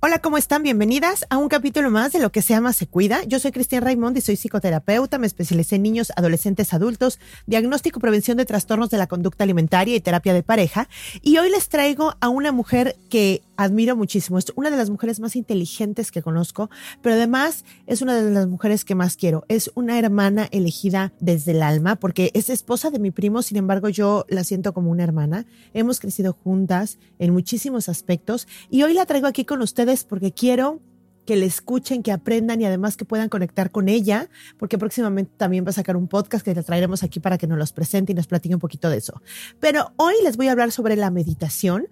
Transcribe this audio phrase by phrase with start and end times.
[0.00, 0.62] Hola, ¿cómo están?
[0.62, 3.24] Bienvenidas a un capítulo más de Lo que se ama se cuida.
[3.24, 5.18] Yo soy Cristian Raimond y soy psicoterapeuta.
[5.18, 10.00] Me especialicé en niños, adolescentes, adultos, diagnóstico, prevención de trastornos de la conducta alimentaria y
[10.00, 10.88] terapia de pareja.
[11.20, 14.38] Y hoy les traigo a una mujer que admiro muchísimo.
[14.38, 16.70] Es una de las mujeres más inteligentes que conozco,
[17.02, 19.44] pero además es una de las mujeres que más quiero.
[19.48, 23.88] Es una hermana elegida desde el alma porque es esposa de mi primo, sin embargo
[23.88, 25.44] yo la siento como una hermana.
[25.74, 30.80] Hemos crecido juntas en muchísimos aspectos y hoy la traigo aquí con ustedes porque quiero
[31.26, 35.64] que le escuchen, que aprendan y además que puedan conectar con ella, porque próximamente también
[35.66, 38.14] va a sacar un podcast que le traeremos aquí para que nos los presente y
[38.14, 39.20] nos platique un poquito de eso.
[39.60, 41.88] Pero hoy les voy a hablar sobre la meditación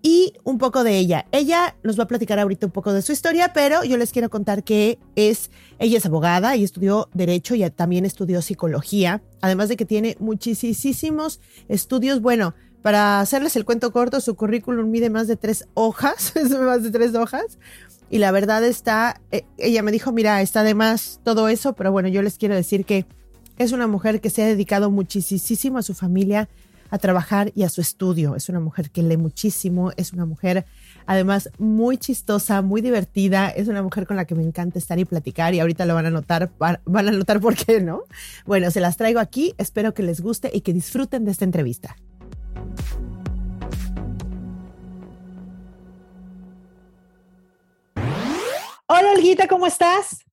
[0.00, 1.26] y un poco de ella.
[1.32, 4.30] Ella nos va a platicar ahorita un poco de su historia, pero yo les quiero
[4.30, 9.76] contar que es, ella es abogada y estudió derecho y también estudió psicología, además de
[9.76, 12.20] que tiene muchísimos estudios.
[12.22, 16.82] Bueno, para hacerles el cuento corto, su currículum mide más de tres hojas, es más
[16.82, 17.58] de tres hojas.
[18.10, 21.92] Y la verdad está, eh, ella me dijo, mira, está de más todo eso, pero
[21.92, 23.04] bueno, yo les quiero decir que
[23.58, 26.48] es una mujer que se ha dedicado muchísimo a su familia,
[26.90, 28.34] a trabajar y a su estudio.
[28.34, 30.64] Es una mujer que lee muchísimo, es una mujer
[31.06, 35.04] además muy chistosa, muy divertida, es una mujer con la que me encanta estar y
[35.04, 38.04] platicar y ahorita lo van a notar, van a notar por qué, ¿no?
[38.46, 41.96] Bueno, se las traigo aquí, espero que les guste y que disfruten de esta entrevista.
[48.90, 50.24] Hola Olguita, ¿cómo estás?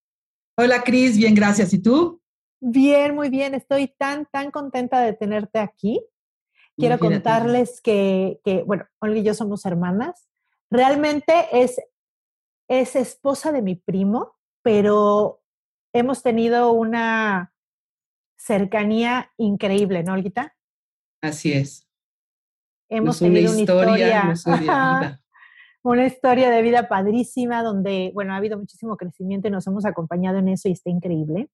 [0.58, 1.74] Hola Cris, bien, gracias.
[1.74, 2.22] ¿Y tú?
[2.62, 3.54] Bien, muy bien.
[3.54, 6.02] Estoy tan, tan contenta de tenerte aquí.
[6.78, 10.28] Quiero contarles que, que, bueno, Olga y yo somos hermanas.
[10.70, 11.80] Realmente es,
[12.70, 15.42] es esposa de mi primo, pero
[15.94, 17.54] hemos tenido una
[18.38, 20.56] cercanía increíble, ¿no, Olguita?
[21.22, 21.85] Así es.
[22.90, 25.22] Hemos tenido una historia, una
[25.86, 30.40] una historia de vida padrísima, donde, bueno, ha habido muchísimo crecimiento y nos hemos acompañado
[30.40, 31.48] en eso y está increíble.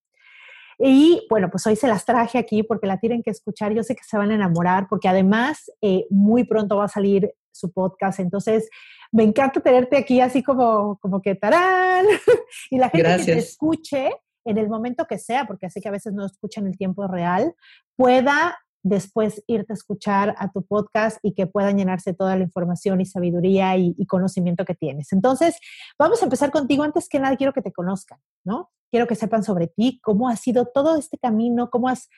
[0.79, 3.73] Y bueno, pues hoy se las traje aquí porque la tienen que escuchar.
[3.73, 7.33] Yo sé que se van a enamorar porque además eh, muy pronto va a salir
[7.51, 8.21] su podcast.
[8.21, 8.69] Entonces,
[9.11, 12.05] me encanta tenerte aquí así como, como que tarán.
[12.71, 14.11] y la gente que te escuche
[14.45, 17.53] en el momento que sea, porque sé que a veces no escuchan el tiempo real,
[17.97, 23.01] pueda después irte a escuchar a tu podcast y que puedan llenarse toda la información
[23.01, 25.13] y sabiduría y, conocimiento que tienes.
[25.13, 25.57] Entonces,
[25.97, 26.83] vamos a empezar contigo.
[26.83, 28.69] Antes que nada, quiero que te conozcan, ¿no?
[28.91, 32.09] quiero que sepan sobre ti, cómo ha sido todo este camino, cómo has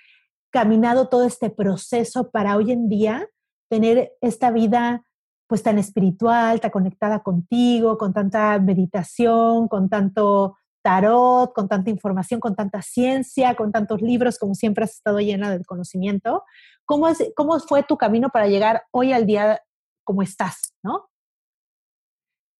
[0.51, 3.27] caminado todo este proceso para hoy en día
[3.69, 5.05] tener esta vida
[5.47, 12.39] pues tan espiritual, tan conectada contigo, con tanta meditación, con tanto tarot, con tanta información,
[12.39, 16.43] con tanta ciencia, con tantos libros, como siempre has estado llena de conocimiento.
[16.85, 19.61] ¿Cómo, es, cómo fue tu camino para llegar hoy al día
[20.03, 21.09] como estás, no?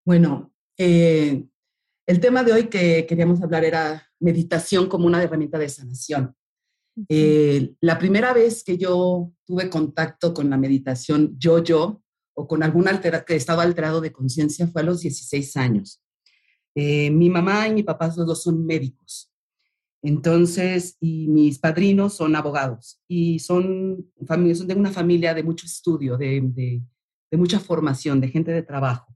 [0.06, 1.46] Bueno, eh,
[2.08, 6.36] el tema de hoy que queríamos hablar era meditación como una herramienta de sanación.
[7.10, 12.02] Eh, la primera vez que yo tuve contacto con la meditación yo, yo,
[12.36, 16.03] o con algún altera estado alterado de conciencia fue a los 16 años.
[16.76, 19.32] Eh, mi mamá y mi papá los dos son médicos.
[20.02, 26.18] Entonces, y mis padrinos son abogados y son, son de una familia de mucho estudio,
[26.18, 26.42] de,
[27.32, 29.14] de mucha formación, de gente de trabajo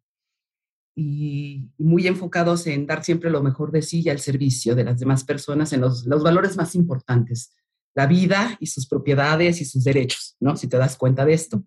[0.97, 4.99] y, muy enfocados en dar siempre lo mejor de sí y al servicio de las
[4.99, 7.55] demás personas en los, los, valores más importantes,
[7.93, 10.57] la vida y sus propiedades y sus derechos, ¿no?
[10.57, 11.63] Si te das cuenta de esto.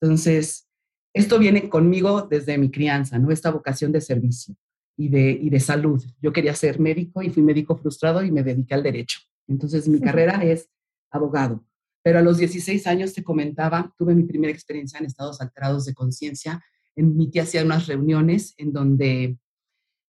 [0.00, 0.68] Entonces,
[1.12, 3.32] esto viene conmigo desde mi crianza, ¿no?
[3.32, 4.54] Esta vocación de servicio
[4.96, 6.02] y de, y de salud.
[6.20, 9.20] Yo quería ser médico y fui médico frustrado y me dediqué al derecho.
[9.46, 10.68] Entonces, mi carrera es
[11.10, 11.64] abogado.
[12.02, 15.94] Pero a los 16 años, te comentaba, tuve mi primera experiencia en estados alterados de
[15.94, 16.62] conciencia
[16.96, 19.38] en mi tía hacía unas reuniones en donde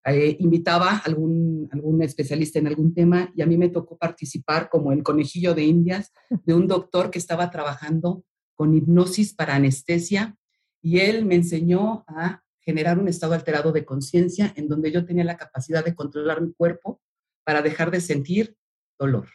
[0.06, 4.69] eh, invitaba a algún, algún especialista en algún tema y a mí me tocó participar
[4.69, 6.13] como el conejillo de indias
[6.45, 8.24] de un doctor que estaba trabajando
[8.56, 10.38] con hipnosis para anestesia
[10.81, 15.24] y él me enseñó a generar un estado alterado de conciencia en donde yo tenía
[15.24, 17.02] la capacidad de controlar mi cuerpo
[17.46, 18.58] para dejar de sentir
[19.00, 19.30] dolor.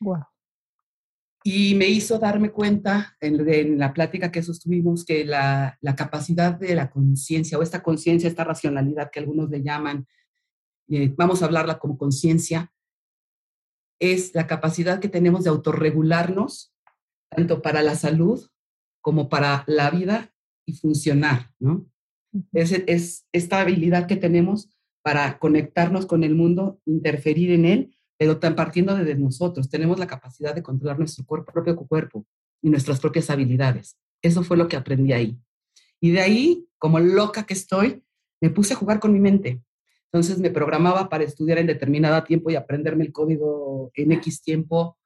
[0.00, 0.22] Wow.
[1.44, 6.74] Y me hizo darme cuenta en, la plática que sostuvimos que la, la capacidad de
[6.74, 10.06] la conciencia o esta conciencia, esta racionalidad que algunos le llaman,
[10.88, 12.70] eh, vamos a hablarla como conciencia,
[13.98, 16.74] es la capacidad que tenemos de autorregularnos,
[17.30, 18.46] tanto para la salud
[19.00, 20.35] como para la vida
[20.66, 21.86] y funcionar, ¿no?
[22.52, 24.68] Es, es esta habilidad que tenemos
[25.02, 29.70] para conectarnos con el mundo, interferir en él, pero partiendo de nosotros.
[29.70, 32.26] Tenemos la capacidad de controlar nuestro cuerpo, propio cuerpo
[32.60, 33.96] y nuestras propias habilidades.
[34.20, 35.38] Eso fue lo que aprendí ahí.
[36.00, 38.02] Y de ahí, como loca que estoy,
[38.40, 39.62] me puse a jugar con mi mente.
[40.06, 44.98] Entonces me programaba para estudiar en determinada tiempo y aprenderme el código en X tiempo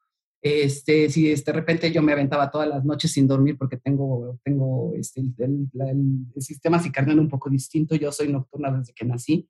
[0.43, 4.93] este, si de repente yo me aventaba todas las noches sin dormir porque tengo, tengo
[4.97, 5.69] este, el,
[6.39, 9.49] sistema circadiano un poco distinto, yo soy nocturna desde que nací,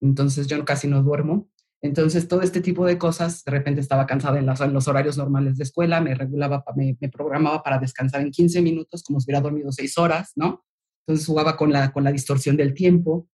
[0.00, 1.48] entonces yo casi no duermo.
[1.82, 5.58] Entonces, todo este tipo de cosas, de repente estaba cansada en, en los horarios normales
[5.58, 9.70] de escuela, me regulaba, me, programaba para descansar en 15 minutos, como si hubiera dormido
[9.70, 10.64] 6 horas, ¿no?
[11.06, 13.28] Entonces jugaba con la, con la distorsión del tiempo,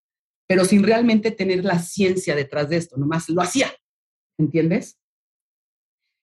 [0.46, 3.68] pero sin realmente tener la ciencia detrás de esto, nomás lo hacía,
[4.38, 4.98] ¿entiendes?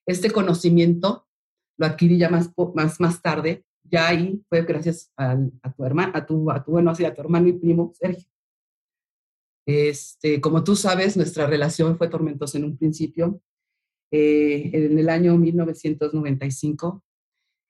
[0.10, 1.28] Este conocimiento
[1.78, 5.38] lo adquirí ya más, más, más tarde, ya ahí fue gracias a,
[5.78, 8.28] tu hermano, a tu, a tu, bueno, a tu hermano y primo, Sergio.
[9.68, 13.40] Este, como tú sabes, nuestra relación fue tormentosa en un principio.
[14.10, 17.04] Eh, en el año 1995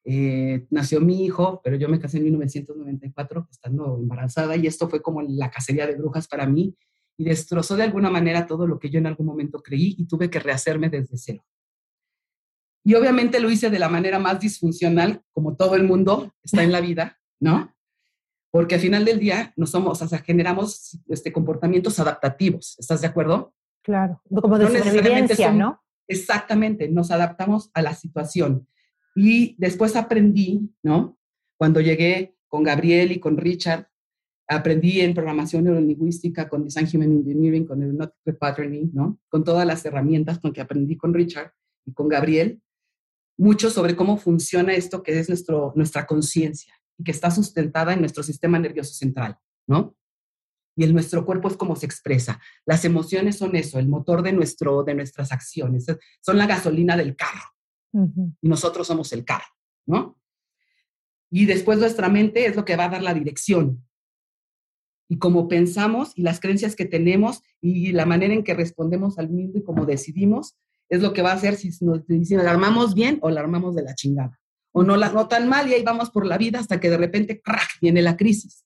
[0.06, 5.01] eh, nació mi hijo, pero yo me casé en 1994 estando embarazada y esto fue
[5.01, 6.74] como la cacería de brujas para mí
[7.18, 10.30] y destrozó de alguna manera todo lo que yo en algún momento creí y tuve
[10.30, 11.44] que rehacerme desde cero.
[12.84, 16.72] Y obviamente lo hice de la manera más disfuncional, como todo el mundo está en
[16.72, 17.76] la vida, ¿no?
[18.52, 23.08] Porque al final del día no somos, o sea, generamos este, comportamientos adaptativos, ¿estás de
[23.08, 23.54] acuerdo?
[23.84, 25.81] Claro, como de no sobrevivencia, ¿no?
[26.08, 28.68] Exactamente, nos adaptamos a la situación.
[29.16, 31.18] Y después aprendí, ¿no?
[31.58, 33.88] Cuando llegué con Gabriel y con Richard,
[34.48, 39.20] aprendí en programación neurolingüística, con Design Human Engineering, con el Patterning, ¿no?
[39.30, 41.54] Con todas las herramientas con que aprendí con Richard
[41.86, 42.60] y con Gabriel,
[43.39, 48.01] mucho sobre cómo funciona esto que es nuestro, nuestra conciencia y que está sustentada en
[48.01, 49.95] nuestro sistema nervioso central, ¿no?
[50.75, 52.41] Y el nuestro cuerpo es como se expresa.
[52.65, 55.86] Las emociones son eso, el motor de, nuestro, de nuestras acciones,
[56.21, 57.56] son la gasolina del carro.
[58.41, 59.47] Y nosotros somos el carro,
[59.88, 60.19] ¿no?
[61.31, 63.86] Y después nuestra mente es lo que va a dar la dirección.
[65.07, 69.30] Y como pensamos y las creencias que tenemos y la manera en que respondemos al
[69.30, 70.57] mundo y cómo decidimos,
[70.89, 73.83] es lo que va a hacer si, nos, la armamos bien o la armamos de
[73.83, 74.39] la chingada.
[74.71, 76.97] O no la no tan mal y ahí vamos por la vida hasta que de
[76.97, 78.65] repente, crack, viene la crisis.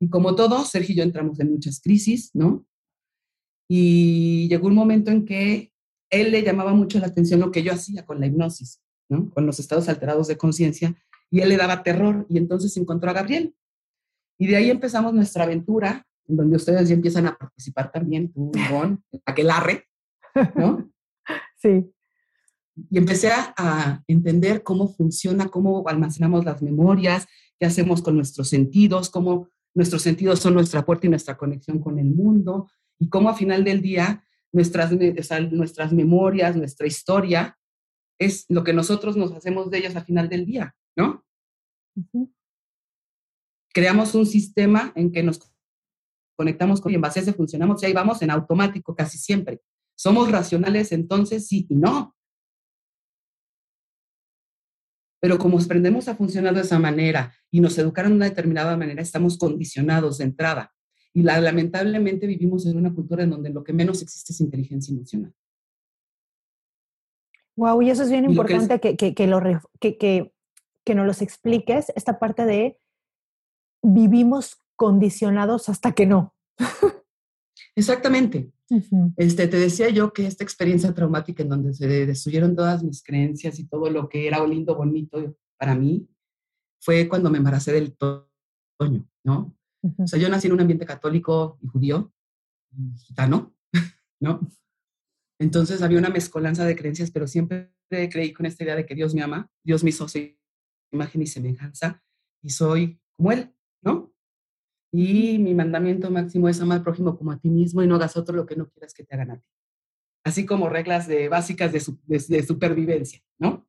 [0.00, 2.64] Y como todos, Sergio y yo entramos en muchas crisis, ¿no?
[3.68, 5.72] Y llegó un momento en que
[6.10, 9.30] él le llamaba mucho la atención lo que yo hacía con la hipnosis, ¿no?
[9.30, 10.94] Con los estados alterados de conciencia,
[11.30, 13.54] y él le daba terror, y entonces encontró a Gabriel.
[14.38, 18.52] Y de ahí empezamos nuestra aventura, en donde ustedes ya empiezan a participar también, tú,
[18.54, 19.84] Ivonne, Aquelarre,
[20.54, 20.90] ¿no?
[21.58, 21.92] Sí.
[22.90, 27.26] Y empecé a, entender cómo funciona, cómo almacenamos las memorias,
[27.58, 31.98] qué hacemos con nuestros sentidos, cómo nuestros sentidos son nuestra puerta y nuestra conexión con
[31.98, 34.92] el mundo, y cómo a final del día nuestras,
[35.52, 37.58] nuestras memorias, nuestra historia,
[38.18, 41.24] es lo que nosotros nos hacemos de ellas a final del día, ¿no?
[43.72, 45.40] Creamos un sistema en que nos
[46.36, 49.60] conectamos con y en base a ese funcionamos y ahí vamos en automático casi siempre.
[49.98, 51.48] ¿Somos racionales entonces?
[51.48, 52.14] Sí y no.
[55.20, 59.02] Pero como aprendemos a funcionar de esa manera y nos educaron de una determinada manera,
[59.02, 60.72] estamos condicionados de entrada.
[61.12, 65.34] Y lamentablemente vivimos en una cultura en donde lo que menos existe es inteligencia emocional.
[67.56, 69.40] Wow, y eso es bien importante que, que, que, lo,
[69.80, 70.32] que, que,
[70.84, 72.78] que nos los expliques, esta parte de
[73.82, 76.36] vivimos condicionados hasta que no.
[77.78, 78.52] Exactamente
[79.16, 83.58] este, te decía yo que esta experiencia traumática en donde se destruyeron todas mis creencias
[83.58, 86.06] y todo lo que era lindo, bonito para mí,
[86.80, 89.56] fue cuando me embaracé del Toño, ¿no?
[89.98, 92.12] O sea, yo nací en un ambiente católico y judío,
[92.98, 93.54] gitano,
[94.20, 94.40] ¿no?
[95.40, 99.14] Entonces había una mezcolanza de creencias, pero siempre creí con esta idea de que Dios
[99.14, 100.18] me ama, Dios me hizo su
[100.92, 102.02] imagen y semejanza
[102.42, 104.12] y soy como Él, ¿no?
[104.92, 108.16] Y mi mandamiento máximo es amar al prójimo como a ti mismo y no hagas
[108.16, 109.46] otro lo que no quieras que te hagan a ti.
[110.24, 111.82] Así como reglas de, básicas de,
[112.28, 113.66] de, supervivencia, ¿no?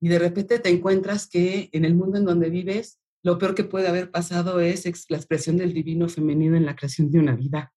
[0.00, 3.64] Y de repente te encuentras que en el mundo en donde vives, lo peor que
[3.64, 7.72] puede haber pasado es la expresión del divino femenino en la creación de una vida.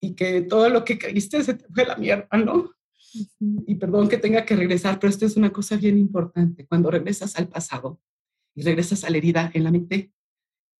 [0.00, 2.70] Y que todo lo que caíste se te fue a la mierda, ¿no?
[3.66, 6.66] Y perdón que tenga que regresar, pero esto es una cosa bien importante.
[6.66, 8.00] Cuando regresas al pasado
[8.54, 10.12] y regresas a la herida en la mente,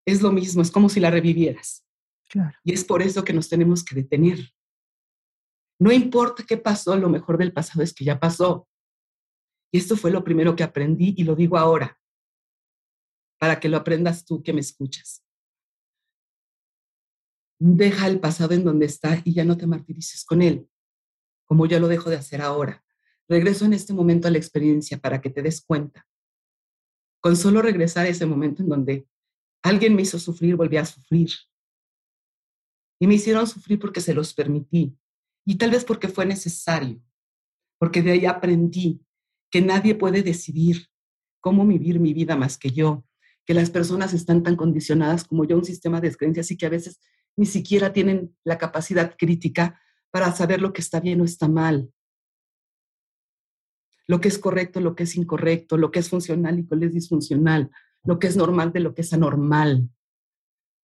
[0.06, 1.84] es lo mismo, es como si la revivieras.
[2.28, 2.56] Claro.
[2.64, 4.52] Y es por eso que nos tenemos que detener.
[5.78, 8.68] No importa qué pasó, lo mejor del pasado es que ya pasó.
[9.72, 11.98] Y esto fue lo primero que aprendí y lo digo ahora,
[13.38, 15.24] para que lo aprendas tú que me escuchas.
[17.58, 20.68] Deja el pasado en donde está y ya no te martirices con él
[21.44, 22.84] como yo lo dejo de hacer ahora.
[23.28, 26.06] Regreso en este momento a la experiencia para que te des cuenta.
[27.20, 29.06] Con solo regresar a ese momento en donde
[29.64, 31.30] alguien me hizo sufrir, volví a sufrir.
[33.00, 34.96] Y me hicieron sufrir porque se los permití.
[35.44, 37.02] Y tal vez porque fue necesario.
[37.78, 39.04] Porque de ahí aprendí
[39.50, 40.86] que nadie puede decidir
[41.40, 43.04] cómo vivir mi vida más que yo.
[43.46, 46.70] Que las personas están tan condicionadas como yo, un sistema de creencias y que a
[46.70, 47.00] veces
[47.36, 49.80] ni siquiera tienen la capacidad crítica
[50.10, 51.92] para saber lo que está bien o está mal,
[54.06, 56.92] lo que es correcto, lo que es incorrecto, lo que es funcional y cuál es
[56.92, 57.70] disfuncional,
[58.04, 59.88] lo que es normal de lo que es anormal.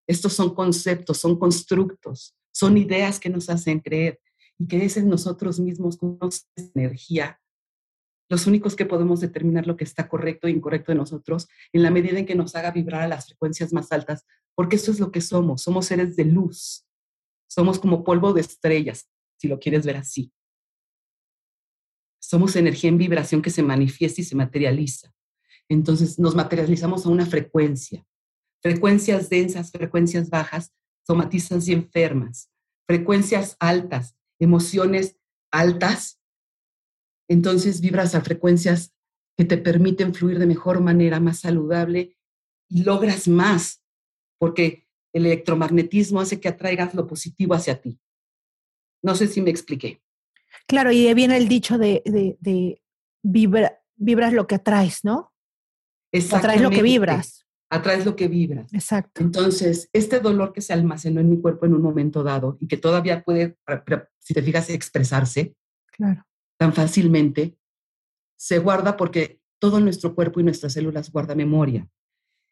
[0.06, 4.20] Estos son conceptos, son constructos, son ideas que nos hacen creer
[4.58, 6.18] y que es en nosotros mismos con
[6.74, 7.40] energía
[8.30, 11.90] los únicos que podemos determinar lo que está correcto e incorrecto de nosotros en la
[11.90, 14.24] medida en que nos haga vibrar a las frecuencias más altas,
[14.54, 16.86] porque eso es lo que somos, somos seres de luz,
[17.48, 20.32] somos como polvo de estrellas, si lo quieres ver así.
[22.20, 25.12] Somos energía en vibración que se manifiesta y se materializa.
[25.70, 28.04] Entonces nos materializamos a una frecuencia.
[28.60, 30.74] Frecuencias densas, frecuencias bajas,
[31.06, 32.50] somatizas y enfermas.
[32.88, 35.16] Frecuencias altas, emociones
[35.52, 36.20] altas.
[37.28, 38.92] Entonces vibras a frecuencias
[39.38, 42.18] que te permiten fluir de mejor manera, más saludable
[42.68, 43.82] y logras más,
[44.38, 48.00] porque el electromagnetismo hace que atraigas lo positivo hacia ti.
[49.02, 50.02] No sé si me expliqué.
[50.66, 52.82] Claro, y viene el dicho de, de,
[53.22, 55.29] vibras lo que atraes, ¿no?
[56.12, 57.46] Atraes lo que vibras.
[57.70, 58.72] Atraes lo que vibras.
[58.74, 59.22] Exacto.
[59.22, 62.76] Entonces, este dolor que se almacenó en mi cuerpo en un momento dado y que
[62.76, 63.56] todavía puede,
[64.18, 65.54] si te fijas, expresarse
[65.92, 66.26] claro.
[66.58, 67.56] tan fácilmente,
[68.36, 71.88] se guarda porque todo nuestro cuerpo y nuestras células guarda memoria.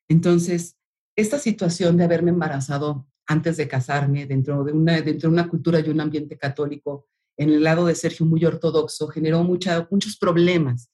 [0.08, 0.76] Entonces,
[1.16, 5.80] esta situación de haberme embarazado antes de casarme, dentro de una, dentro de una cultura
[5.80, 10.90] y un ambiente católico, en el lado de Sergio muy ortodoxo, generó mucha, muchos problemas.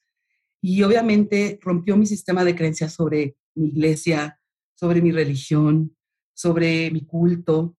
[0.67, 4.41] Y obviamente rompió mi sistema de creencias sobre mi iglesia,
[4.75, 5.95] sobre mi religión,
[6.33, 7.77] sobre mi culto,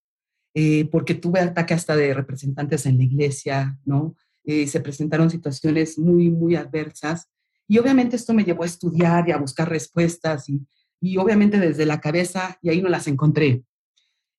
[0.54, 4.16] eh, porque tuve ataque hasta de representantes en la iglesia, ¿no?
[4.44, 7.28] Eh, se presentaron situaciones muy, muy adversas.
[7.68, 12.00] Y obviamente esto me llevó a estudiar y a buscar respuestas y, obviamente desde la
[12.00, 13.64] cabeza, y ahí no las encontré.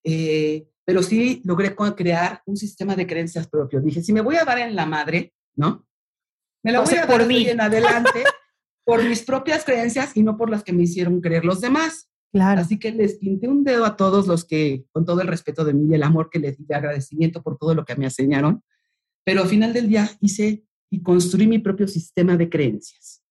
[0.04, 3.80] Eh, pero sí logré crear un sistema de creencias propio.
[3.80, 5.84] Dije, si me voy a dar en la madre, ¿no?
[6.66, 7.48] Me la voy a dar mí.
[7.48, 8.24] en adelante
[8.84, 12.10] por mis propias creencias y no por las que me hicieron creer los demás.
[12.32, 12.60] Claro.
[12.60, 15.74] Así que les pinté un dedo a todos los que, con todo el respeto de
[15.74, 18.64] mí y el amor que les di, de agradecimiento por todo lo que me enseñaron,
[19.24, 23.22] pero al final del día hice y construí mi propio sistema de creencias.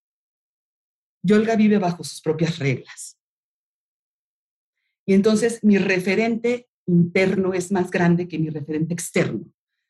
[1.22, 3.20] Yolga vive bajo sus propias reglas.
[5.06, 9.46] Y entonces mi referente interno es más grande que mi referente externo.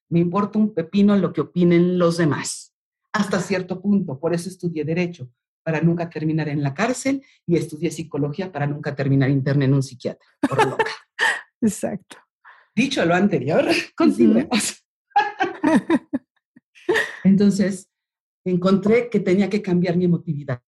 [0.10, 2.75] Me importa un pepino lo que opinen los demás,
[3.16, 4.20] hasta cierto punto.
[4.20, 5.30] Por eso estudié derecho,
[5.64, 9.84] para nunca terminar en la cárcel, y estudié psicología para nunca terminar interna en un
[9.84, 10.92] psiquiatra, por loca.
[11.62, 12.18] Exacto.
[12.76, 14.86] Dicho lo anterior, continuemos.
[17.24, 17.90] Entonces,
[18.46, 20.62] encontré que tenía que cambiar mi emotividad,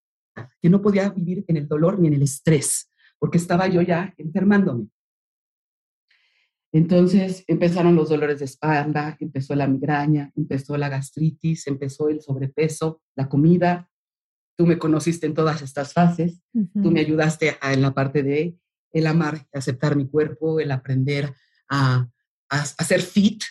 [0.61, 2.89] que no podía vivir en el dolor ni en el estrés,
[3.19, 4.87] porque estaba yo ya enfermándome.
[6.77, 13.01] Entonces empezaron los dolores de espalda, empezó la migraña, empezó la gastritis, empezó el sobrepeso,
[13.15, 13.89] la comida.
[14.55, 16.43] Tú me conociste en todas estas fases.
[16.53, 18.59] Tú me ayudaste en la parte de
[18.91, 21.33] el amar, aceptar mi cuerpo, el aprender
[21.67, 22.07] a,
[22.47, 23.41] a, ser fit,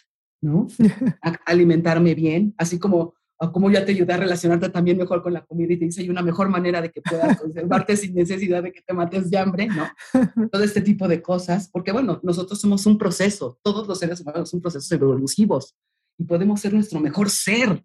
[0.41, 0.69] ¿no?
[1.21, 5.33] a alimentarme bien, así como o cómo ya te ayudé a relacionarte también mejor con
[5.33, 8.63] la comida y te dice hay una mejor manera de que puedas conservarte sin necesidad
[8.63, 9.87] de que te mates de hambre, ¿no?
[10.51, 14.51] Todo este tipo de cosas, porque bueno, nosotros somos un proceso, todos los seres humanos
[14.51, 15.77] son procesos evolutivos
[16.19, 17.85] y podemos ser nuestro mejor ser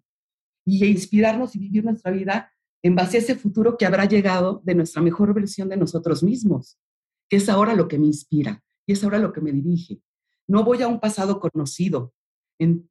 [0.64, 4.74] y inspirarnos y vivir nuestra vida en base a ese futuro que habrá llegado de
[4.74, 6.78] nuestra mejor versión de nosotros mismos,
[7.28, 10.00] que es ahora lo que me inspira y es ahora lo que me dirige.
[10.48, 12.12] No voy a un pasado conocido.
[12.58, 12.88] En,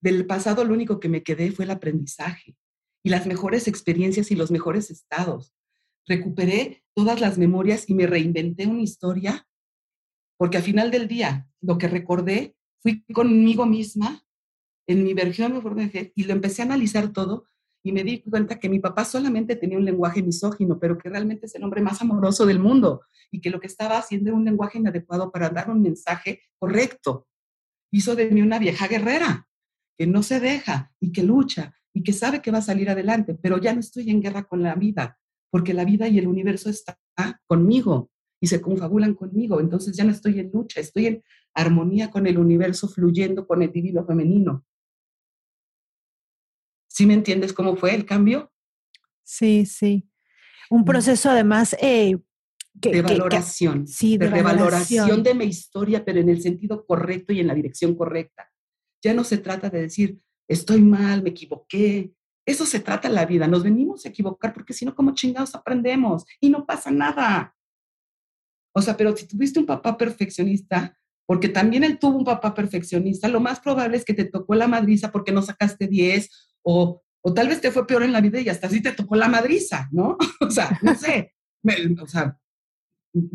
[0.00, 2.56] del pasado lo único que me quedé fue el aprendizaje
[3.02, 5.54] y las mejores experiencias y los mejores estados.
[6.06, 9.46] Recuperé todas las memorias y me reinventé una historia
[10.36, 14.22] porque al final del día lo que recordé fui conmigo misma
[14.86, 15.60] en mi versión
[16.14, 17.46] y lo empecé a analizar todo
[17.82, 21.46] y me di cuenta que mi papá solamente tenía un lenguaje misógino, pero que realmente
[21.46, 24.44] es el hombre más amoroso del mundo y que lo que estaba haciendo era un
[24.44, 27.28] lenguaje inadecuado para dar un mensaje correcto.
[27.92, 29.45] Hizo de mí una vieja guerrera
[29.96, 33.34] que no se deja y que lucha y que sabe que va a salir adelante,
[33.34, 35.18] pero ya no estoy en guerra con la vida,
[35.50, 36.96] porque la vida y el universo están
[37.46, 38.10] conmigo
[38.40, 41.22] y se confabulan conmigo, entonces ya no estoy en lucha, estoy en
[41.54, 44.66] armonía con el universo fluyendo con el divino femenino.
[46.86, 48.52] ¿Sí me entiendes cómo fue el cambio?
[49.22, 50.08] Sí, sí.
[50.68, 52.16] Un proceso además eh,
[52.74, 57.46] de valoración, sí, de, revaloración de mi historia, pero en el sentido correcto y en
[57.46, 58.50] la dirección correcta.
[59.02, 62.12] Ya no se trata de decir, estoy mal, me equivoqué.
[62.46, 63.46] Eso se trata la vida.
[63.46, 66.24] Nos venimos a equivocar porque si no, como chingados aprendemos?
[66.40, 67.54] Y no pasa nada.
[68.74, 73.26] O sea, pero si tuviste un papá perfeccionista, porque también él tuvo un papá perfeccionista,
[73.28, 76.30] lo más probable es que te tocó la madriza porque no sacaste 10
[76.62, 79.16] o, o tal vez te fue peor en la vida y hasta así te tocó
[79.16, 80.16] la madriza, ¿no?
[80.40, 81.34] o sea, no sé.
[82.00, 82.38] o sea,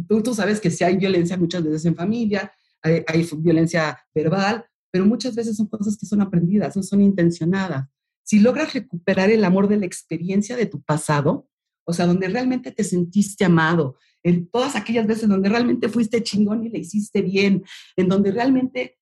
[0.07, 5.05] tú, tú sabes que si hay violencia muchas veces en familia, hay violencia verbal, pero
[5.05, 7.87] muchas veces son cosas que son aprendidas, no son intencionadas.
[8.23, 11.47] Si logras recuperar el amor de la experiencia de tu pasado,
[11.85, 16.63] o sea, donde realmente te sentiste amado, en todas aquellas veces donde realmente fuiste chingón
[16.65, 17.63] y le hiciste bien,
[17.95, 18.99] en donde realmente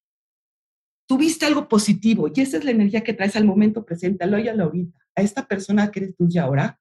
[1.08, 4.48] tuviste algo positivo y esa es la energía que traes al momento presente, al hoy
[4.48, 6.80] a la ahorita, a esta persona que eres tú y ahora,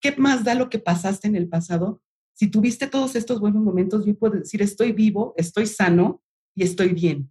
[0.00, 2.02] ¿qué más da lo que pasaste en el pasado?
[2.34, 6.22] Si tuviste todos estos buenos momentos, yo puedo decir, estoy vivo, estoy sano
[6.54, 7.30] y estoy bien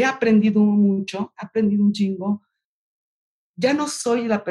[0.00, 2.42] he aprendido mucho, he aprendido un chingo.
[3.56, 4.44] Ya no soy la,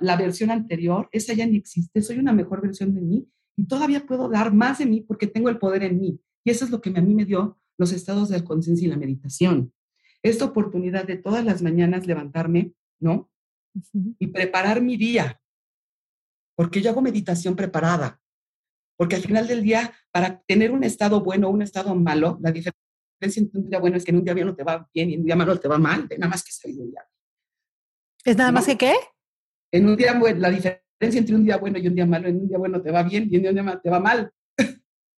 [0.00, 4.06] la, versión anterior, esa ya ni existe, soy una mejor versión de mí y todavía
[4.06, 6.20] puedo dar más de mí porque tengo el poder en mí.
[6.44, 8.96] Y eso es lo que a mí me dio los estados de conciencia y la
[8.96, 9.74] meditación.
[10.22, 13.30] Esta oportunidad de todas las mañanas levantarme, ¿no?
[14.18, 15.40] Y preparar mi día,
[16.56, 18.20] porque yo hago meditación preparada,
[18.96, 22.52] porque al final del día, para tener un estado bueno o un estado malo, la
[22.52, 22.89] diferencia
[23.20, 25.20] en un día bueno es que en un día bueno te va bien y en
[25.20, 27.04] un día malo te va mal, nada más que sabiduría.
[28.24, 28.94] ¿Es nada más que qué?
[29.72, 32.36] En un día bueno, la diferencia entre un día bueno y un día malo, en
[32.36, 34.32] un día bueno te va bien y en un día malo te va mal.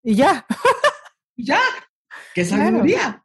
[0.05, 0.47] Y ya.
[1.37, 1.61] y ya.
[2.35, 3.25] Que sabiduría.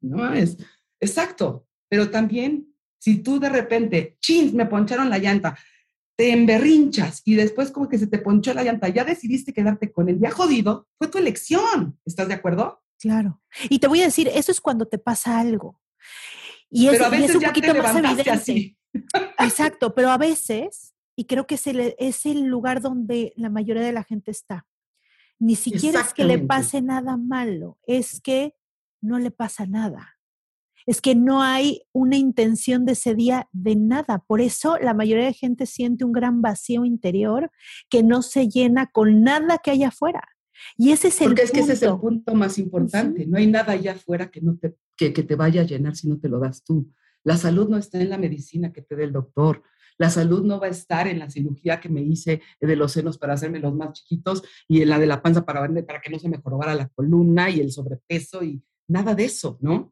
[0.00, 0.56] No es.
[1.00, 1.66] Exacto.
[1.88, 5.58] Pero también, si tú de repente, chins, me poncharon la llanta,
[6.16, 10.08] te emberrinchas y después como que se te ponchó la llanta, ya decidiste quedarte con
[10.08, 11.98] el día jodido, fue tu elección.
[12.04, 12.81] ¿Estás de acuerdo?
[13.02, 13.42] Claro.
[13.68, 15.80] Y te voy a decir, eso es cuando te pasa algo.
[16.70, 17.00] Y es,
[17.34, 18.76] un poquito más evidente.
[19.40, 23.82] Exacto, pero a veces, y creo que es el, es el lugar donde la mayoría
[23.82, 24.68] de la gente está,
[25.40, 28.54] ni siquiera es que le pase nada malo, es que
[29.00, 30.16] no le pasa nada.
[30.86, 34.20] Es que no hay una intención de ese día de nada.
[34.20, 37.50] Por eso la mayoría de gente siente un gran vacío interior
[37.90, 40.22] que no se llena con nada que haya afuera.
[40.76, 43.26] Y ese es el Porque es que ese es el punto más importante.
[43.26, 46.08] No hay nada allá afuera que, no te, que, que te vaya a llenar si
[46.08, 46.88] no te lo das tú.
[47.24, 49.62] La salud no está en la medicina que te dé el doctor.
[49.98, 53.18] La salud no va a estar en la cirugía que me hice de los senos
[53.18, 56.18] para hacerme los más chiquitos y en la de la panza para, para que no
[56.18, 59.91] se me jorobara la columna y el sobrepeso y nada de eso, ¿no?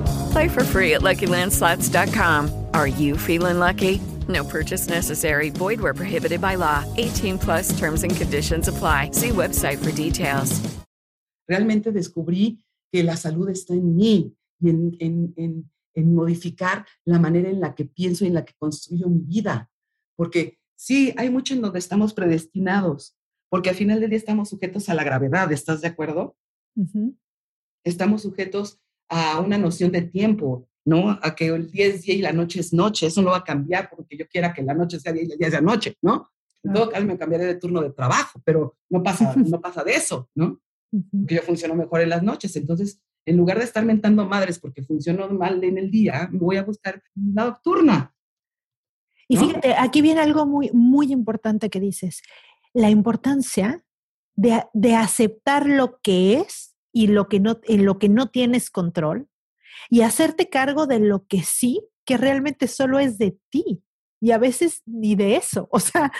[0.31, 2.67] Play for free at LuckyLandSlots.com.
[2.73, 4.01] Are you feeling lucky?
[4.27, 5.49] No purchase necessary.
[5.49, 6.83] Void where prohibited by law.
[6.97, 9.11] 18 plus terms and conditions apply.
[9.13, 10.61] See website for details.
[11.47, 17.19] Realmente descubrí que la salud está en mí y en, en, en, en modificar la
[17.19, 19.69] manera en la que pienso y en la que construyo mi vida.
[20.15, 23.15] Porque Sí, hay mucho en donde estamos predestinados,
[23.51, 26.35] porque al final del día estamos sujetos a la gravedad, ¿estás de acuerdo?
[27.85, 31.19] Estamos sujetos a una noción de tiempo, ¿no?
[31.21, 33.07] A que el día es día y la noche es noche.
[33.07, 35.37] Eso no va a cambiar porque yo quiera que la noche sea día y el
[35.37, 36.31] día sea noche, ¿no?
[36.63, 39.95] En todo caso me cambiaré de turno de trabajo, pero no pasa, no pasa de
[39.95, 40.61] eso, ¿no?
[41.11, 42.55] Porque yo funciono mejor en las noches.
[42.55, 46.55] Entonces, en lugar de estar mentando madres porque funcionó mal en el día, me voy
[46.55, 48.15] a buscar la nocturna.
[49.27, 52.21] Y fíjate, aquí viene algo muy, muy importante que dices,
[52.73, 53.83] la importancia
[54.35, 56.60] de, de aceptar lo que es
[56.91, 59.27] y lo que no, en lo que no tienes control
[59.89, 63.83] y hacerte cargo de lo que sí, que realmente solo es de ti.
[64.19, 65.67] Y a veces ni de eso.
[65.71, 66.11] O sea,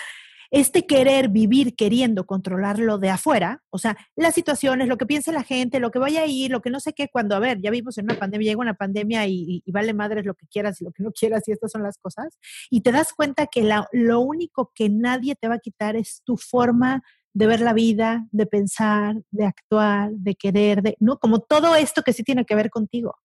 [0.51, 5.31] este querer vivir queriendo controlar lo de afuera, o sea, las situaciones, lo que piense
[5.31, 7.62] la gente, lo que vaya a ir, lo que no sé qué, cuando, a ver,
[7.62, 10.84] ya vivimos en una pandemia, llega una pandemia y, vale madres lo que quieras y
[10.84, 12.38] lo que no quieras y estas son las cosas,
[12.69, 16.36] y te das cuenta que lo único que nadie te va a quitar es tu
[16.36, 17.01] forma
[17.34, 21.17] de ver la vida, de pensar, de actuar, de querer, de, ¿no?
[21.17, 23.15] Como todo esto que sí tiene que ver contigo.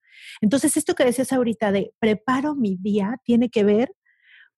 [0.40, 3.92] Entonces, esto que decías ahorita de preparo mi día tiene que ver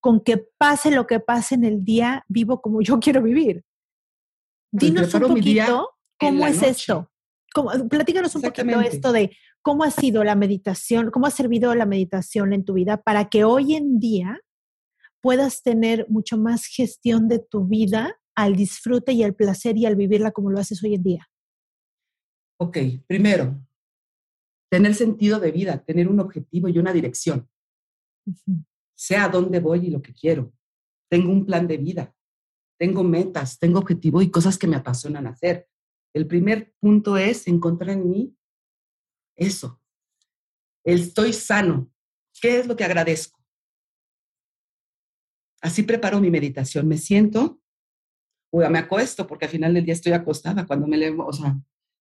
[0.00, 3.64] con que pase lo que pase en el día, vivo como yo quiero vivir.
[4.70, 7.10] Pues Dinos un poquito cómo es esto.
[7.54, 11.86] Cómo, platícanos un poquito esto de cómo ha sido la meditación, cómo ha servido la
[11.86, 14.38] meditación en tu vida para que hoy en día
[15.22, 19.96] puedas tener mucho más gestión de tu vida al disfrute y al placer y al
[19.96, 21.30] vivirla como lo haces hoy en día.
[22.60, 23.60] Ok, primero,
[24.70, 27.48] tener sentido de vida, tener un objetivo y una dirección
[28.94, 30.52] sé a dónde voy y lo que quiero.
[31.08, 32.14] Tengo un plan de vida,
[32.78, 35.68] tengo metas, tengo objetivos y cosas que me apasionan hacer.
[36.12, 38.36] El primer punto es encontrar en mí
[39.36, 39.80] eso.
[40.84, 41.90] estoy sano.
[42.40, 43.40] ¿Qué es lo que agradezco?
[45.60, 46.86] Así preparo mi meditación.
[46.86, 47.60] Me siento,
[48.50, 51.56] o me acuesto, porque al final del día estoy acostada cuando me leo, o sea,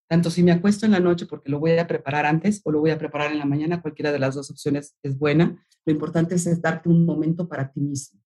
[0.09, 2.79] tanto si me acuesto en la noche porque lo voy a preparar antes o lo
[2.79, 5.61] voy a preparar en la mañana, cualquiera de las dos opciones es buena.
[5.85, 8.21] Lo importante es darte un momento para ti mismo.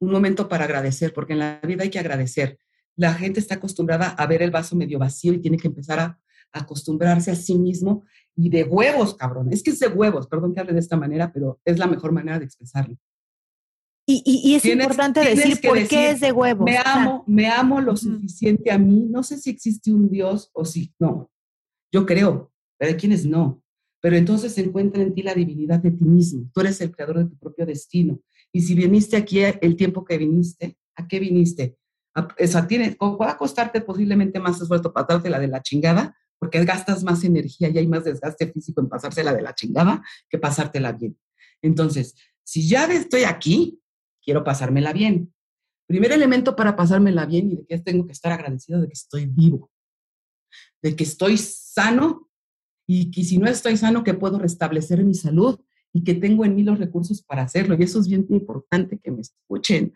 [0.00, 2.58] Un momento para agradecer, porque en la vida hay que agradecer.
[2.94, 6.20] La gente está acostumbrada a ver el vaso medio vacío y tiene que empezar a,
[6.52, 9.52] acostumbrarse a sí mismo y de huevos, cabrón.
[9.52, 12.12] Es que es de huevos, perdón que hable de esta manera, pero es la mejor
[12.12, 12.96] manera de expresarlo.
[14.08, 16.64] Y, es importante decir por qué es de huevos.
[16.64, 19.06] Me amo, me amo lo suficiente a mí.
[19.10, 21.28] No sé si existe un Dios o si no.
[21.92, 23.62] Yo creo, pero hay quienes no.
[24.00, 26.48] Pero entonces se encuentra en ti la divinidad de ti mismo.
[26.54, 28.20] Tú eres el creador de tu propio destino.
[28.52, 31.76] Y si viniste aquí el tiempo que viniste, ¿a qué viniste?
[32.14, 37.02] A, o tienes, va a costarte posiblemente más esfuerzo pasártela de la chingada, porque gastas
[37.02, 41.18] más energía y hay más desgaste físico en pasársela de la chingada que pasártela bien.
[41.60, 42.14] Entonces,
[42.44, 43.80] si ya estoy aquí,
[44.26, 45.32] quiero pasármela bien.
[45.86, 49.26] Primer elemento para pasármela bien y de que tengo que estar agradecido de que estoy
[49.26, 49.70] vivo,
[50.82, 52.28] de que estoy sano
[52.86, 55.60] y que si no estoy sano, que puedo restablecer mi salud
[55.92, 57.76] y que tengo en mí los recursos para hacerlo.
[57.78, 59.94] Y eso es bien importante que me escuchen.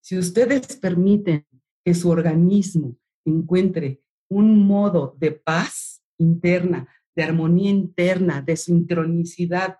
[0.00, 1.46] Si ustedes permiten
[1.84, 9.78] que su organismo encuentre un modo de paz interna, de armonía interna, de sincronicidad,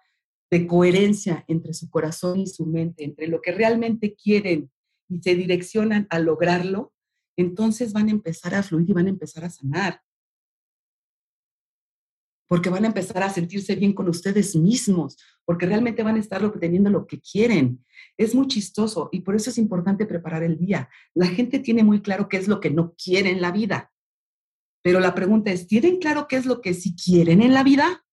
[0.50, 4.70] de coherencia entre su corazón y su mente, entre lo que realmente quieren
[5.08, 6.92] y se direccionan a lograrlo,
[7.36, 10.00] entonces van a empezar a fluir y van a empezar a sanar.
[12.48, 16.42] Porque van a empezar a sentirse bien con ustedes mismos, porque realmente van a estar
[16.44, 17.84] obteniendo lo que quieren.
[18.16, 20.88] Es muy chistoso y por eso es importante preparar el día.
[21.14, 23.92] La gente tiene muy claro qué es lo que no quiere en la vida.
[24.82, 28.04] Pero la pregunta es, ¿tienen claro qué es lo que sí quieren en la vida?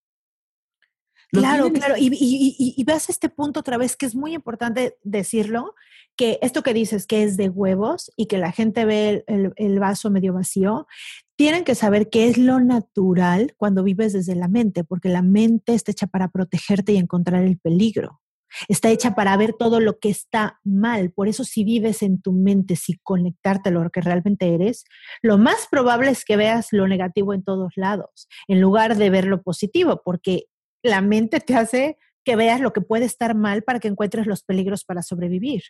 [1.40, 1.96] Claro, claro.
[1.98, 5.76] Y, y, y, ves este punto otra vez que es muy importante decirlo,
[6.16, 9.80] que esto que dices que es de huevos y que la gente ve el, el,
[9.80, 10.88] vaso medio vacío,
[11.36, 15.74] tienen que saber qué es lo natural cuando vives desde la mente, porque la mente
[15.74, 18.22] está hecha para protegerte y encontrar el peligro.
[18.68, 21.12] Está hecha para ver todo lo que está mal.
[21.12, 24.86] Por eso si vives en tu mente, si conectarte a lo que realmente eres,
[25.22, 29.26] lo más probable es que veas lo negativo en todos lados, en lugar de ver
[29.26, 30.46] lo positivo, porque
[30.86, 34.44] la mente te hace que veas lo que puede estar mal para que encuentres los
[34.44, 35.62] peligros para sobrevivir.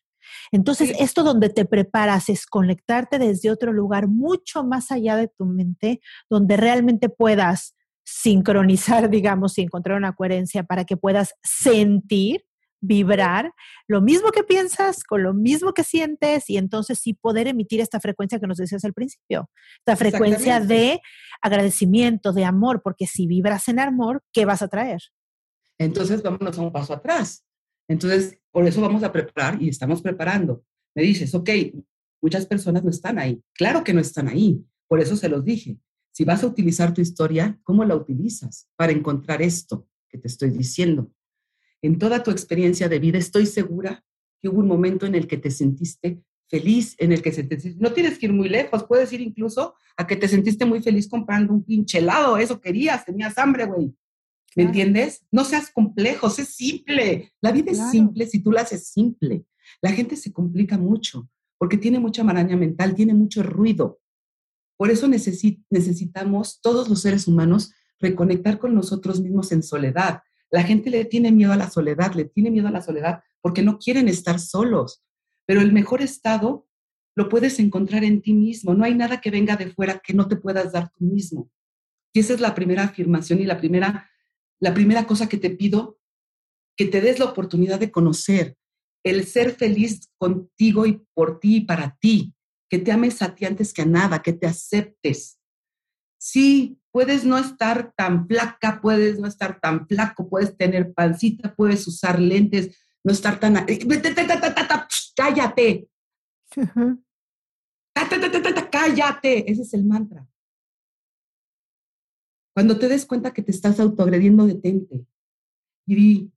[0.52, 5.46] Entonces, esto donde te preparas es conectarte desde otro lugar mucho más allá de tu
[5.46, 6.00] mente,
[6.30, 7.76] donde realmente puedas
[8.06, 12.46] sincronizar, digamos, y encontrar una coherencia para que puedas sentir,
[12.86, 13.52] vibrar
[13.88, 18.00] lo mismo que piensas con lo mismo que sientes y entonces sí poder emitir esta
[18.00, 21.02] frecuencia que nos decías al principio, esta frecuencia de
[21.42, 25.02] agradecimiento, de amor, porque si vibras en amor, ¿qué vas a traer?
[25.78, 27.46] Entonces, vámonos a un paso atrás.
[27.88, 30.64] Entonces, por eso vamos a preparar y estamos preparando
[30.96, 31.50] me dices, ok,
[32.22, 33.44] muchas personas no están ahí.
[33.54, 34.66] Claro que no están ahí.
[34.88, 35.78] Por eso se los dije.
[36.12, 40.52] Si vas a utilizar tu historia, ¿cómo la utilizas para encontrar esto que te estoy
[40.52, 41.12] diciendo?
[41.82, 44.04] En toda tu experiencia de vida, estoy segura
[44.42, 47.76] que hubo un momento en el que te sentiste feliz, en el que se te,
[47.78, 51.08] no tienes que ir muy lejos, puedes ir incluso a que te sentiste muy feliz
[51.08, 53.94] comprando un pinche helado, eso querías, tenías hambre, güey.
[54.56, 55.26] ¿Me entiendes?
[55.32, 57.34] No seas complejo, sé simple.
[57.42, 59.46] La vida es simple si tú la haces simple.
[59.82, 64.00] La gente se complica mucho porque tiene mucha maraña mental, tiene mucho ruido.
[64.78, 70.22] Por eso necesitamos todos los seres humanos reconectar con nosotros mismos en soledad.
[70.56, 73.62] La gente le tiene miedo a la soledad, le tiene miedo a la soledad porque
[73.62, 75.04] no quieren estar solos.
[75.46, 76.66] Pero el mejor estado
[77.14, 78.74] lo puedes encontrar en ti mismo.
[78.74, 81.52] No hay nada que venga de fuera que no te puedas dar tú mismo.
[82.14, 84.10] Y esa es la primera afirmación y la primera,
[84.62, 86.00] la primera cosa que te pido,
[86.78, 88.56] que te des la oportunidad de conocer
[89.04, 92.34] el ser feliz contigo y por ti y para ti,
[92.70, 95.38] que te ames a ti antes que a nada, que te aceptes.
[96.18, 101.86] Sí, puedes no estar tan flaca, puedes no estar tan flaco, puedes tener pancita, puedes
[101.90, 103.66] usar lentes, no estar tan...
[105.14, 105.90] Cállate.
[108.72, 109.52] Cállate.
[109.52, 110.26] Ese es el mantra.
[112.56, 115.06] Cuando te des cuenta que te estás autoagrediendo, detente
[115.86, 116.32] y di,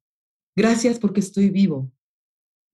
[0.57, 1.93] gracias porque estoy vivo.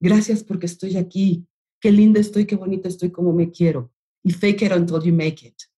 [0.00, 1.46] Gracias porque estoy aquí.
[1.82, 3.92] Qué linda estoy, qué bonita estoy, como me quiero.
[4.22, 5.73] Y fake it until you make it.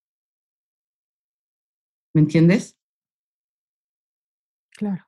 [2.17, 2.79] ¿Me entiendes?
[4.71, 5.05] Claro.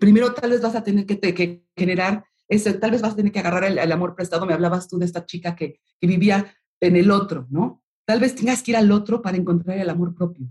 [0.00, 3.40] Primero tal vez vas a tener que, generar ese, tal vez vas a tener que
[3.40, 4.46] agarrar el, amor prestado.
[4.46, 7.84] Me hablabas tú de esta chica que, que vivía en el otro, ¿no?
[8.06, 10.50] Tal vez tengas que ir al otro para encontrar el amor propio.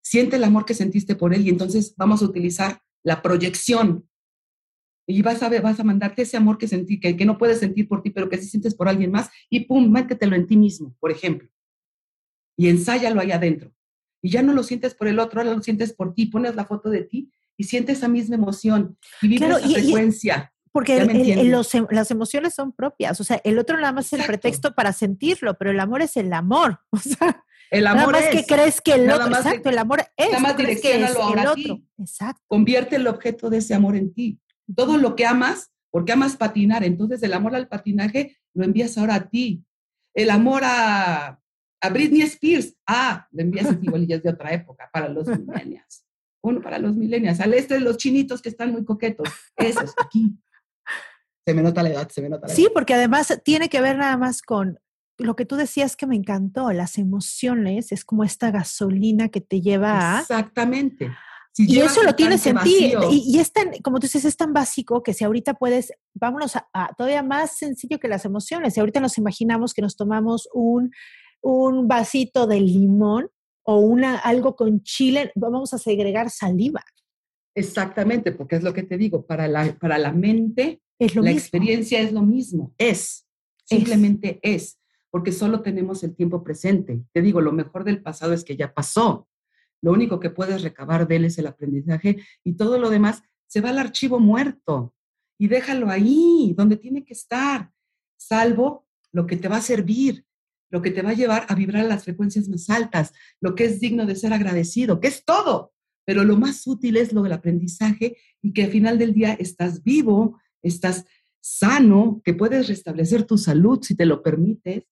[0.00, 4.08] Siente el amor que sentiste por él y entonces vamos a utilizar la proyección
[5.08, 7.58] y vas a, ver, vas a mandarte ese amor que, sentí, que, que no puedes
[7.58, 10.56] sentir por ti, pero que sí sientes por alguien más, y pum, métetelo en ti
[10.56, 11.48] mismo, por ejemplo.
[12.56, 13.74] Y ensáyalo ahí adentro.
[14.22, 16.64] Y ya no lo sientes por el otro, ahora lo sientes por ti, pones la
[16.64, 20.52] foto de ti y sientes esa misma emoción y vives esa frecuencia.
[20.72, 21.04] porque
[21.90, 25.56] las emociones son propias, o sea, el otro nada más es el pretexto para sentirlo,
[25.58, 28.80] pero el amor es el amor, o sea, el amor nada más es, que crees
[28.80, 32.42] que el otro, exacto, el amor es, nada más crees que es el otro, exacto.
[32.46, 34.40] Convierte el objeto de ese amor en ti
[34.74, 39.16] todo lo que amas, porque amas patinar, entonces el amor al patinaje lo envías ahora
[39.16, 39.64] a ti.
[40.14, 41.39] El amor a,
[41.80, 45.08] a Britney Spears, ah, lo envías a ti, igual ya es de otra época, para
[45.08, 46.04] los millennials.
[46.42, 49.94] Uno para los millennials, al este de los chinitos que están muy coquetos, eso es
[50.02, 50.34] aquí.
[51.46, 52.56] Se me nota la edad, se me nota la edad.
[52.56, 54.78] Sí, porque además tiene que ver nada más con
[55.18, 59.60] lo que tú decías que me encantó, las emociones, es como esta gasolina que te
[59.60, 60.20] lleva a...
[60.20, 61.10] Exactamente
[61.56, 62.94] y eso lo tienes en ti.
[63.10, 66.94] Y, es tan, como tú dices, es tan básico que si ahorita puedes, vámonos a,
[66.96, 68.74] todavía más sencillo que las emociones.
[68.74, 70.92] Si ahorita nos imaginamos que nos tomamos un,
[71.42, 73.30] un vasito de limón
[73.62, 76.82] o una, algo con chile, vamos a segregar saliva.
[77.54, 82.12] Exactamente, porque es lo que te digo, para la, para la mente la experiencia es
[82.12, 83.26] lo mismo, es,
[83.64, 84.78] simplemente es,
[85.10, 87.02] porque solo tenemos el tiempo presente.
[87.12, 89.26] Te digo, lo mejor del pasado es que ya pasó,
[89.80, 93.62] lo único que puedes recabar de él es el aprendizaje y todo lo demás se
[93.62, 94.94] va al archivo muerto
[95.38, 97.72] y déjalo ahí, donde tiene que estar,
[98.18, 100.26] salvo lo que te va a servir,
[100.70, 103.64] lo que te va a llevar a vibrar a las frecuencias más altas, lo que
[103.64, 105.72] es digno de ser agradecido, que es todo.
[106.06, 109.82] Pero lo más útil es lo del aprendizaje y que al final del día estás
[109.82, 111.04] vivo, estás
[111.40, 114.84] sano, que puedes restablecer tu salud si te lo permites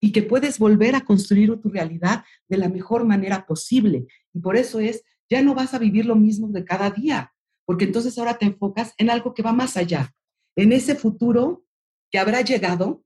[0.00, 4.06] y que puedes volver a construir tu realidad de la mejor manera posible.
[4.32, 7.32] Y por eso es, ya no vas a vivir lo mismo de cada día,
[7.64, 10.14] porque entonces ahora te enfocas en algo que va más allá,
[10.56, 11.64] en ese futuro
[12.10, 13.02] que habrá llegado,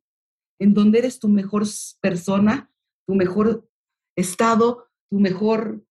[0.59, 1.65] en donde eres tu mejor
[2.01, 2.71] persona,
[3.07, 3.69] tu mejor
[4.17, 5.85] estado, tu mejor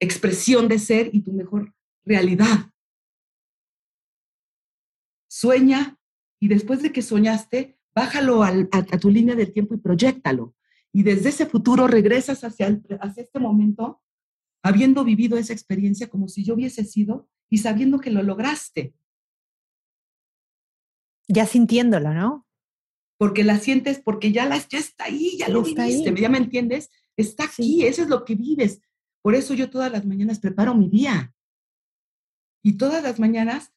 [0.00, 2.70] expresión de ser y tu mejor realidad.
[5.28, 5.98] Sueña
[6.40, 8.52] y después de que soñaste, bájalo a,
[9.00, 10.54] tu línea del tiempo y proyectalo.
[10.92, 14.02] Y desde ese futuro regresas hacia, hacia este momento,
[14.62, 18.94] habiendo vivido esa experiencia como si yo hubiese sido y sabiendo que lo lograste.
[21.28, 22.46] Ya sintiéndolo, ¿no?
[23.20, 26.90] Porque la sientes, porque ya, ya está ahí, ya lo viviste, ¿ya me entiendes?
[27.16, 28.80] Está aquí, eso es lo que vives.
[29.22, 31.34] Por eso yo todas las mañanas preparo mi día.
[32.64, 33.72] Y todas las mañanas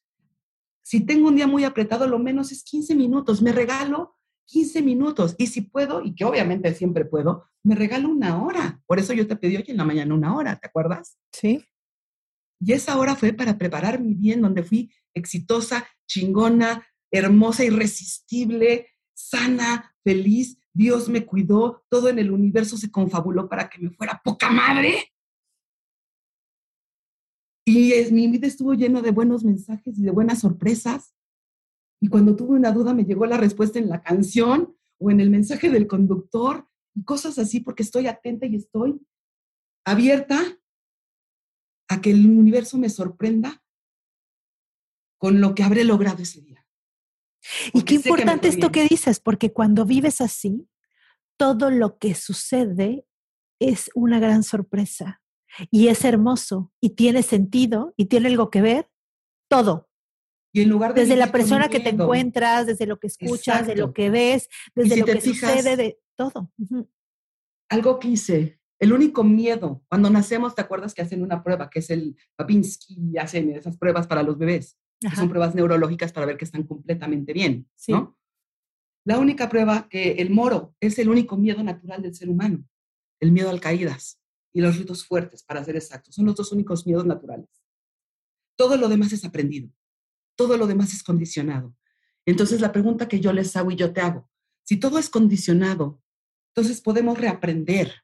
[0.83, 3.41] si tengo un día muy apretado, lo menos es 15 minutos.
[3.41, 5.33] Me regalo 15 minutos.
[5.37, 8.81] Y si puedo, y que obviamente siempre puedo, me regalo una hora.
[8.85, 11.17] Por eso yo te pedí hoy en la mañana una hora, ¿te acuerdas?
[11.31, 11.65] Sí.
[12.59, 18.87] Y esa hora fue para preparar mi día, en donde fui exitosa, chingona, hermosa, irresistible,
[19.13, 24.21] sana, feliz, Dios me cuidó, todo en el universo se confabuló para que me fuera
[24.23, 25.13] poca madre.
[27.65, 31.15] Y es, mi vida estuvo lleno de buenos mensajes y de buenas sorpresas.
[32.01, 35.29] Y cuando tuve una duda me llegó la respuesta en la canción o en el
[35.29, 38.99] mensaje del conductor y cosas así porque estoy atenta y estoy
[39.85, 40.39] abierta
[41.87, 43.63] a que el universo me sorprenda
[45.17, 46.62] con lo que habré logrado ese día.
[47.73, 50.67] Y qué importante esto que dices, porque cuando vives así,
[51.37, 53.05] todo lo que sucede
[53.59, 55.21] es una gran sorpresa
[55.71, 58.89] y es hermoso y tiene sentido y tiene algo que ver,
[59.49, 59.89] todo.
[60.53, 63.75] Y en lugar de desde la persona que te encuentras, desde lo que escuchas, de
[63.75, 66.51] lo que ves, desde lo que sucede, de todo.
[67.69, 71.79] Algo que hice, el único miedo, cuando nacemos, ¿te acuerdas que hacen una prueba, que
[71.79, 74.77] es el Babinski, hacen esas pruebas para los bebés?
[75.11, 78.17] Son pruebas neurológicas para ver que están completamente bien, ¿no?
[79.05, 82.63] La única prueba que el moro es el único miedo natural del ser humano,
[83.19, 84.21] el miedo al caídas
[84.53, 86.15] y los ritos fuertes, para ser exactos.
[86.15, 87.49] Son los dos únicos miedos naturales.
[88.55, 89.69] Todo lo demás es aprendido.
[90.35, 91.75] Todo lo demás es condicionado.
[92.25, 94.29] Entonces la pregunta que yo les hago y yo te hago,
[94.63, 96.01] si todo es condicionado,
[96.55, 98.03] entonces podemos reaprender.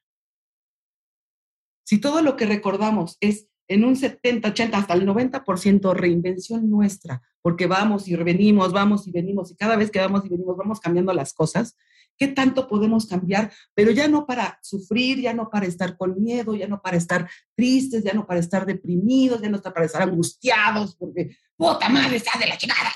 [1.84, 7.22] Si todo lo que recordamos es en un 70, 80, hasta el 90% reinvención nuestra,
[7.40, 10.80] porque vamos y venimos, vamos y venimos, y cada vez que vamos y venimos vamos
[10.80, 11.76] cambiando las cosas,
[12.18, 13.52] ¿qué tanto podemos cambiar?
[13.72, 17.30] Pero ya no para sufrir, ya no para estar con miedo, ya no para estar
[17.54, 22.40] tristes, ya no para estar deprimidos, ya no para estar angustiados, porque puta madre, está
[22.40, 22.90] de la chingada,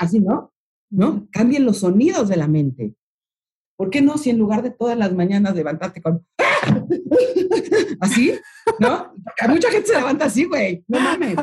[0.00, 0.52] así, ¿no?
[0.90, 1.26] ¿No?
[1.32, 2.94] Cambien los sonidos de la mente.
[3.76, 6.24] ¿Por qué no si en lugar de todas las mañanas levantarte con
[8.00, 8.32] así,
[8.78, 9.12] ¿no?
[9.24, 11.36] Porque mucha gente se levanta así, güey, no mames.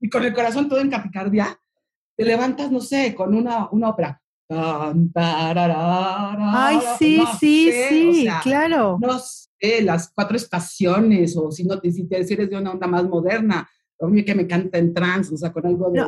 [0.00, 1.58] Y con el corazón todo en capicardia,
[2.16, 4.20] te levantas, no sé, con una, una ópera.
[6.44, 8.98] Ay, sí, sí, sí, claro.
[9.00, 13.04] No sé, las cuatro estaciones, o si no, si, te, eres de una onda más
[13.04, 13.68] moderna,
[14.00, 16.00] a mí que me canta en trance, o sea, con algo de...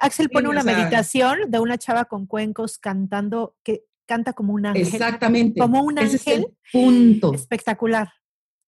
[0.00, 4.82] Axel, pone una meditación de una chava con cuencos cantando, que canta como un ángel.
[4.82, 5.60] Exactamente.
[5.60, 6.46] Como un ángel.
[6.72, 7.34] punto.
[7.34, 8.12] Espectacular.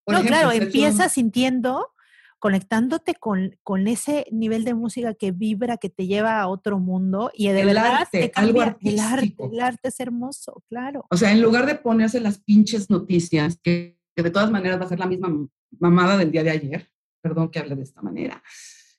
[0.06, 1.94] no, claro, empieza sintiendo,
[2.38, 7.30] conectándote con, con ese nivel de música que vibra, que te lleva a otro mundo
[7.34, 8.76] y de verdad te cambia.
[8.82, 11.06] el arte, el arte es hermoso, claro.
[11.10, 14.84] O sea, en lugar de ponerse las pinches noticias, que, que de todas maneras va
[14.84, 15.30] a ser la misma
[15.78, 18.42] mamada del día de ayer, perdón que hable de esta manera,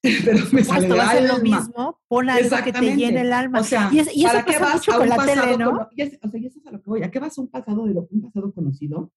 [0.25, 3.59] pero me sale lo mismo, pon algo que te llene el alma.
[3.59, 5.71] O sea, y, eso ¿para qué vas mucho a un con la tele, ¿no?
[5.71, 7.03] o sea, y eso es a lo que voy.
[7.03, 9.11] ¿A qué vas a un pasado de lo un pasado conocido?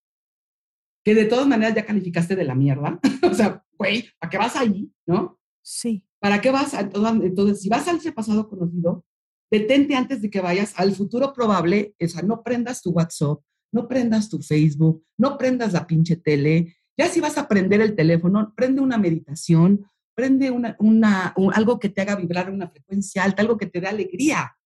[1.05, 2.99] Que de todas maneras ya calificaste de la mierda.
[3.23, 4.91] o sea, güey, ¿para qué vas ahí?
[5.07, 5.39] ¿No?
[5.63, 6.05] Sí.
[6.21, 6.75] ¿Para qué vas?
[6.75, 9.05] A, entonces, si vas a ese pasado conocido,
[9.51, 11.95] detente antes de que vayas al futuro probable.
[12.01, 13.39] O sea, no prendas tu WhatsApp,
[13.73, 16.77] no prendas tu Facebook, no prendas la pinche tele.
[16.99, 21.89] Ya si vas a prender el teléfono, prende una meditación, prende una, una, algo que
[21.89, 24.57] te haga vibrar una frecuencia alta, algo que te dé alegría.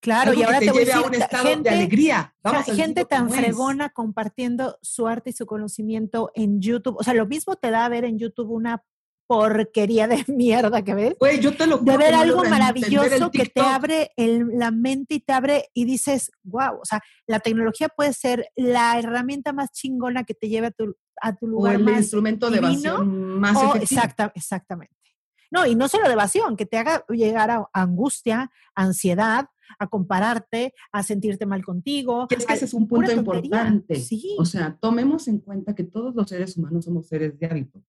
[0.00, 2.34] Claro, y ahora te, voy a, decir, un estado gente, de alegría.
[2.74, 6.96] gente tan fregona compartiendo su arte y su conocimiento en YouTube.
[6.98, 8.82] O sea, lo mismo te da a ver en YouTube una
[9.26, 11.14] porquería de mierda que ves.
[11.18, 15.32] Pues yo te lo De ver algo maravilloso que te abre la mente y te
[15.32, 20.34] abre y dices, wow, o sea, la tecnología puede ser la herramienta más chingona que
[20.34, 23.76] te lleve a tu, a tu lugar o el más instrumento de evasión más o.
[23.76, 24.94] Exacta, exactamente.
[25.50, 29.46] No, y no solo de evasión, que te haga llegar a angustia, ansiedad,
[29.78, 32.26] a compararte, a sentirte mal contigo.
[32.30, 33.96] es que ese es un punto importante.
[33.96, 34.34] Sí.
[34.38, 37.82] O sea, tomemos en cuenta que todos los seres humanos somos seres de hábito.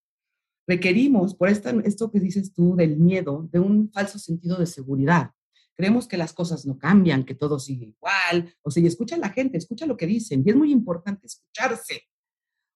[0.67, 5.32] Requerimos, por esta, esto que dices tú del miedo, de un falso sentido de seguridad.
[5.76, 8.56] Creemos que las cosas no cambian, que todo sigue igual.
[8.62, 10.43] O sea, y escucha a la gente, escucha lo que dicen.
[10.45, 12.04] Y es muy importante escucharse.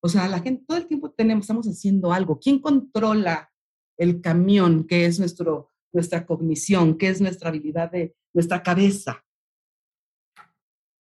[0.02, 2.40] O sea, la gente, todo el tiempo tenemos, estamos haciendo algo.
[2.40, 3.52] ¿Quién controla
[3.98, 9.24] el camión, que es nuestro, nuestra cognición, que es nuestra habilidad de nuestra cabeza?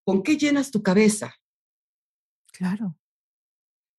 [0.05, 1.35] ¿Con qué llenas tu cabeza?
[2.53, 2.95] Claro.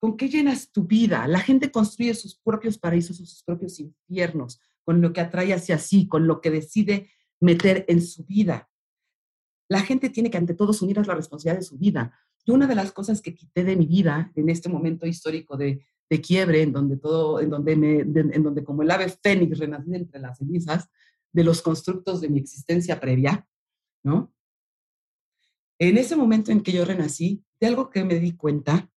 [0.00, 1.26] ¿Con qué llenas tu vida?
[1.26, 6.06] La gente construye sus propios paraísos, sus propios infiernos, con lo que atrae hacia sí,
[6.06, 8.70] con lo que decide meter en su vida.
[9.68, 12.14] La gente tiene que ante todo asumir la responsabilidad de su vida.
[12.46, 15.84] Yo una de las cosas que quité de mi vida en este momento histórico de,
[16.08, 19.94] de quiebre, en donde todo, en donde, me, en donde como el ave fénix renací
[19.94, 20.88] entre las cenizas
[21.32, 23.46] de los constructos de mi existencia previa,
[24.02, 24.32] ¿no?
[25.78, 28.90] En ese momento en que yo renací, de algo que me di cuenta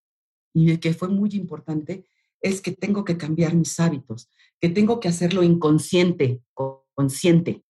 [0.54, 2.06] y que fue muy importante,
[2.42, 4.30] es que tengo que cambiar mis hábitos,
[4.60, 6.42] que tengo que hacerlo inconsciente,
[6.94, 7.64] consciente.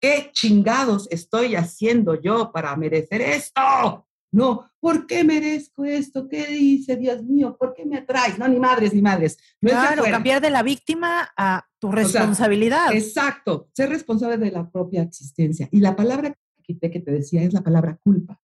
[0.00, 4.06] ¿qué chingados estoy haciendo yo para merecer esto?
[4.32, 6.28] No, ¿por qué merezco esto?
[6.28, 7.56] ¿Qué dice, Dios mío?
[7.58, 8.38] ¿Por qué me atraes?
[8.38, 9.38] No, ni madres, ni madres.
[9.60, 10.12] No es Claro, afuera.
[10.12, 12.92] cambiar de la víctima a tu O sea, responsabilidad.
[12.94, 15.68] Exacto, ser responsable de la propia existencia.
[15.72, 18.40] Y la palabra que te decía es la palabra culpa.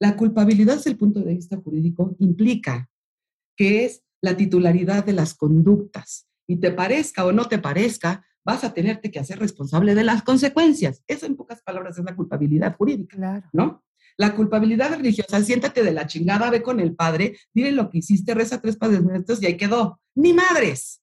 [0.00, 2.88] La culpabilidad desde el punto de vista jurídico implica
[3.56, 6.26] que es la titularidad de las conductas.
[6.48, 10.22] Y te parezca o no te parezca, vas a tenerte que hacer responsable de las
[10.22, 11.02] consecuencias.
[11.06, 13.48] Eso en pocas palabras es la culpabilidad jurídica, Claro.
[13.52, 13.84] ¿no?
[14.16, 18.34] La culpabilidad religiosa, siéntate de la chingada, ve con el padre, dile lo que hiciste,
[18.34, 20.00] reza tres padres nuestros y ahí quedó.
[20.14, 21.02] Ni madres.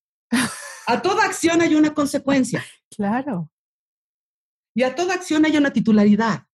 [0.88, 2.64] A toda acción hay una consecuencia.
[2.96, 3.52] Claro.
[4.74, 6.47] Y a toda acción hay una titularidad.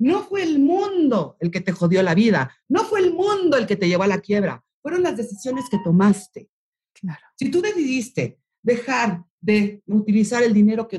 [0.00, 3.66] No fue el mundo el que te jodió la vida, no fue el mundo el
[3.66, 6.48] que te llevó a la quiebra, fueron las decisiones que tomaste.
[6.94, 7.20] Claro.
[7.36, 10.98] Si tú decidiste dejar de utilizar el dinero que,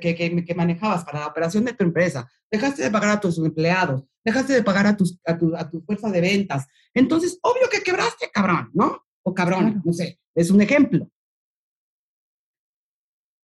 [0.00, 3.38] que, que- que manejabas para la operación de tu empresa, dejaste de pagar a tus
[3.38, 7.68] empleados, dejaste de pagar a, tus, a, tu, a tu fuerza de ventas, entonces obvio
[7.70, 9.04] que quebraste, cabrón, ¿no?
[9.22, 9.82] O cabrón, Claro.
[9.84, 11.10] no sé, es un ejemplo.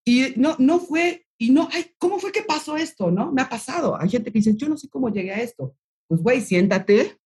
[0.05, 3.09] Y no, no fue, y no, ay, ¿cómo fue que pasó esto?
[3.09, 3.31] ¿No?
[3.31, 3.99] Me ha pasado.
[3.99, 5.75] Hay gente que dice, yo no sé cómo llegué a esto.
[6.07, 7.17] Pues, güey, siéntate.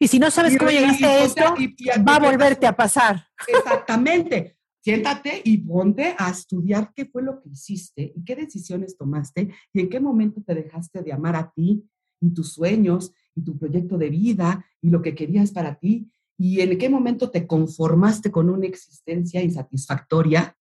[0.00, 2.74] Y si no sabes y cómo llegaste a esto, y- y- va a volverte a
[2.74, 3.24] pasar.
[3.46, 4.56] Exactamente.
[4.82, 9.80] Siéntate y ponte a estudiar qué fue lo que hiciste y qué decisiones tomaste y
[9.80, 11.84] en qué momento te dejaste de amar a ti
[12.20, 16.62] y tus sueños y tu proyecto de vida y lo que querías para ti y
[16.62, 20.56] en qué momento te conformaste con una existencia insatisfactoria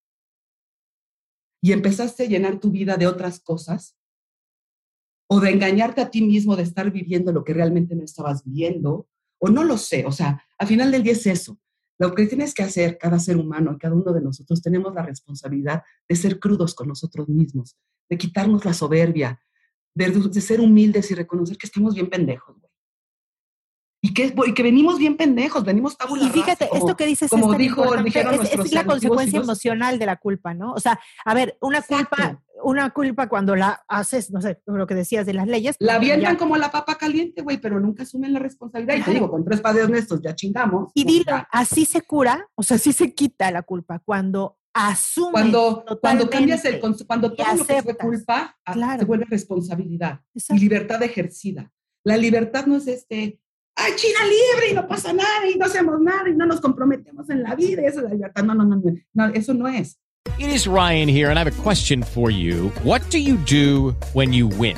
[1.62, 3.96] y empezaste a llenar tu vida de otras cosas
[5.28, 9.08] o de engañarte a ti mismo de estar viviendo lo que realmente no estabas viviendo
[9.40, 11.58] o no lo sé, o sea, al final del día es eso.
[11.98, 15.84] Lo que tienes que hacer cada ser humano cada uno de nosotros tenemos la responsabilidad
[16.08, 17.78] de ser crudos con nosotros mismos,
[18.10, 19.42] de quitarnos la soberbia,
[19.94, 22.69] de, de ser humildes y reconocer que estamos bien pendejos, güey.
[24.02, 27.30] Y que, y que venimos bien pendejos, venimos tabula Y fíjate, como- esto que dices
[27.30, 30.72] como es tan dijo- dijeron es- la consecuencia emocional de la culpa, ¿no?
[30.72, 34.96] O sea, a ver, una culpa, una culpa cuando la haces, no sé, lo que
[34.96, 35.76] decías de las leyes.
[35.80, 38.96] La avientan como la papa caliente, güey, pero nunca asumen la responsabilidad.
[38.96, 40.92] Y te digo, con tres padres honestos ya chingamos.
[40.94, 41.48] Y dilo, ya.
[41.52, 46.64] así se cura, o sea, así se quita la culpa, cuando asumes Cuando, cuando cambias
[46.64, 49.00] el cuando todo lo que fue culpa ah, Claro.
[49.00, 51.72] se vuelve responsabilidad y libertad ejercida.
[52.06, 53.40] La libertad no es este,
[53.80, 57.30] ay, China libre y no pasa nada y no hacemos nada y no nos comprometemos
[57.30, 57.82] en la vida.
[57.82, 58.44] y Esa es la libertad.
[58.44, 59.98] No, no, no, no, no, eso no es.
[60.38, 62.70] It is Ryan here, and I have a question for you.
[62.84, 64.78] What do you do when you win?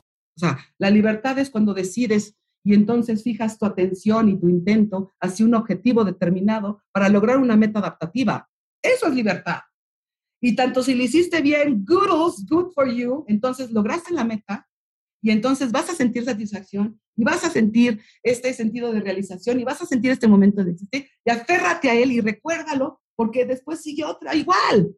[0.37, 5.13] O sea, la libertad es cuando decides y entonces fijas tu atención y tu intento
[5.19, 8.49] hacia un objetivo determinado para lograr una meta adaptativa.
[8.81, 9.59] Eso es libertad.
[10.41, 14.67] Y tanto si lo hiciste bien, goodles, good for you, entonces lograste la meta
[15.21, 19.63] y entonces vas a sentir satisfacción y vas a sentir este sentido de realización y
[19.63, 23.81] vas a sentir este momento de existir y aférrate a él y recuérdalo porque después
[23.81, 24.95] sigue otra igual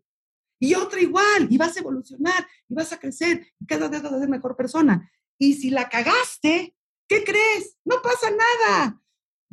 [0.62, 4.14] y otra igual y vas a evolucionar y vas a crecer y cada vez vas
[4.14, 5.12] a ser mejor persona.
[5.44, 6.74] Y si la cagaste,
[7.10, 7.78] ¿qué crees?
[7.84, 9.02] No pasa nada.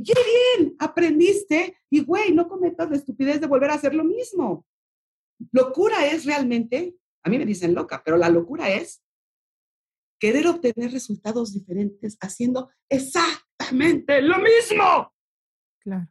[0.04, 0.76] ¡Qué bien!
[0.78, 4.64] Aprendiste y, güey, no cometas la estupidez de volver a hacer lo mismo.
[5.50, 9.02] Locura es realmente, a mí me dicen loca, pero la locura es
[10.20, 15.12] querer obtener resultados diferentes haciendo exactamente lo mismo.
[15.80, 16.08] Claro.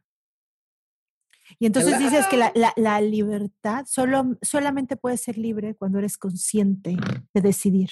[1.58, 6.18] Y entonces dices que la, la- la libertad solo, solamente puede ser libre cuando eres
[6.18, 6.96] consciente
[7.34, 7.88] de decidir,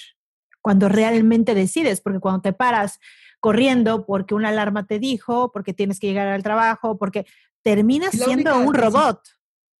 [0.61, 2.99] cuando realmente decides, porque cuando te paras
[3.39, 7.25] corriendo porque una alarma te dijo, porque tienes que llegar al trabajo, porque
[7.63, 9.21] terminas siendo un robot.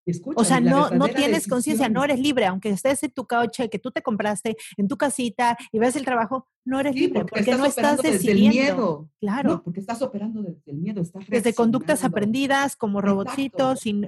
[0.05, 3.69] escucha, O sea, no, no tienes conciencia, no eres libre, aunque estés en tu coche
[3.69, 7.19] que tú te compraste, en tu casita y ves el trabajo, no eres Sí, libre
[7.25, 8.51] porque, porque, estás no estás desde el decidiendo.
[8.59, 9.09] miedo.
[9.19, 9.49] Claro.
[9.49, 14.07] No, porque estás operando desde el miedo, estás Desde conductas aprendidas como robotcitos, sin,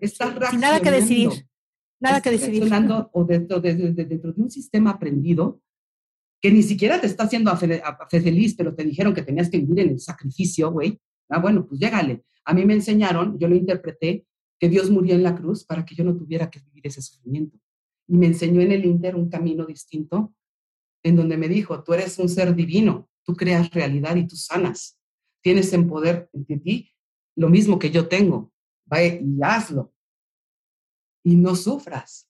[0.49, 1.29] sin nada que decidir.
[1.99, 2.63] Nada que decidir.
[3.11, 5.59] o dentro de, de- de- dentro de un sistema aprendido
[6.41, 9.21] que ni siquiera te está haciendo a fe- a fe feliz, pero te dijeron que
[9.21, 10.99] tenías que vivir en el sacrificio, güey.
[11.29, 12.23] Ah, bueno, pues llégale.
[12.45, 14.25] A mí me enseñaron, yo lo interpreté,
[14.59, 17.57] que Dios murió en la cruz para que yo no tuviera que vivir ese sufrimiento.
[18.07, 20.33] Y me enseñó en el Inter un camino distinto,
[21.03, 24.99] en donde me dijo, tú eres un ser divino, tú creas realidad y tú sanas.
[25.41, 26.91] Tienes en poder de ti
[27.35, 28.51] lo mismo que yo tengo.
[28.85, 29.93] Vaya y hazlo.
[31.23, 32.27] Y no sufras.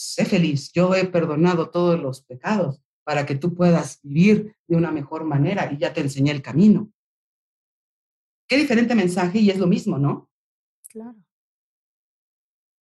[0.00, 0.70] Sé feliz.
[0.72, 5.72] Yo he perdonado todos los pecados para que tú puedas vivir de una mejor manera
[5.72, 6.92] y ya te enseñé el camino.
[8.46, 10.30] Qué diferente mensaje y es lo mismo, ¿no?
[10.88, 11.18] Claro.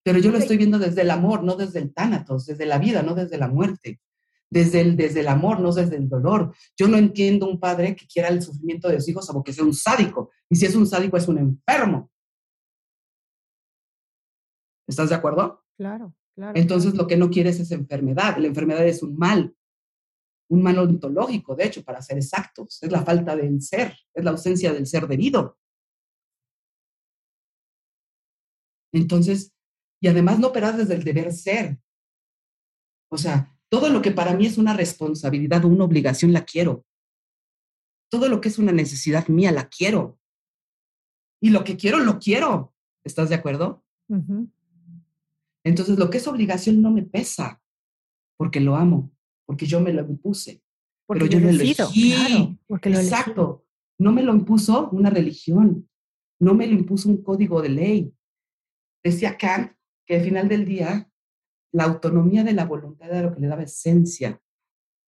[0.04, 3.02] Pero yo lo estoy viendo desde el amor, no desde el tánatos, desde la vida,
[3.02, 3.98] no desde la muerte.
[4.50, 6.54] Desde el, desde el amor, no desde el dolor.
[6.76, 9.64] Yo no entiendo un padre que quiera el sufrimiento de sus hijos o que sea
[9.64, 10.32] un sádico.
[10.50, 12.10] Y si es un sádico, es un enfermo.
[14.86, 15.64] ¿Estás de acuerdo?
[15.78, 16.52] Claro, claro.
[16.54, 18.36] Entonces lo que no quieres es enfermedad.
[18.38, 19.56] La enfermedad es un mal,
[20.48, 22.80] un mal ontológico, de hecho, para ser exactos.
[22.82, 25.58] Es la falta del ser, es la ausencia del ser debido.
[28.92, 29.52] Entonces,
[30.00, 31.78] y además no operar desde el deber ser.
[33.10, 36.84] O sea, todo lo que para mí es una responsabilidad o una obligación la quiero.
[38.10, 40.18] Todo lo que es una necesidad mía la quiero.
[41.40, 42.74] Y lo que quiero, lo quiero.
[43.04, 43.84] ¿Estás de acuerdo?
[44.08, 44.50] Ujú.
[45.66, 47.60] Entonces, lo que es obligación no me pesa,
[48.38, 49.12] porque lo amo,
[49.46, 50.62] porque yo me lo impuse.
[51.08, 52.12] Porque pero yo lo elegí.
[52.14, 53.00] claro, porque lo.
[53.00, 53.64] Exacto.
[53.98, 55.88] No me lo impuso una religión,
[56.40, 58.14] no me lo impuso un código de ley.
[59.02, 59.72] Decía Kant
[60.06, 61.10] que al final del día,
[61.72, 64.40] la autonomía de la voluntad era lo que le daba esencia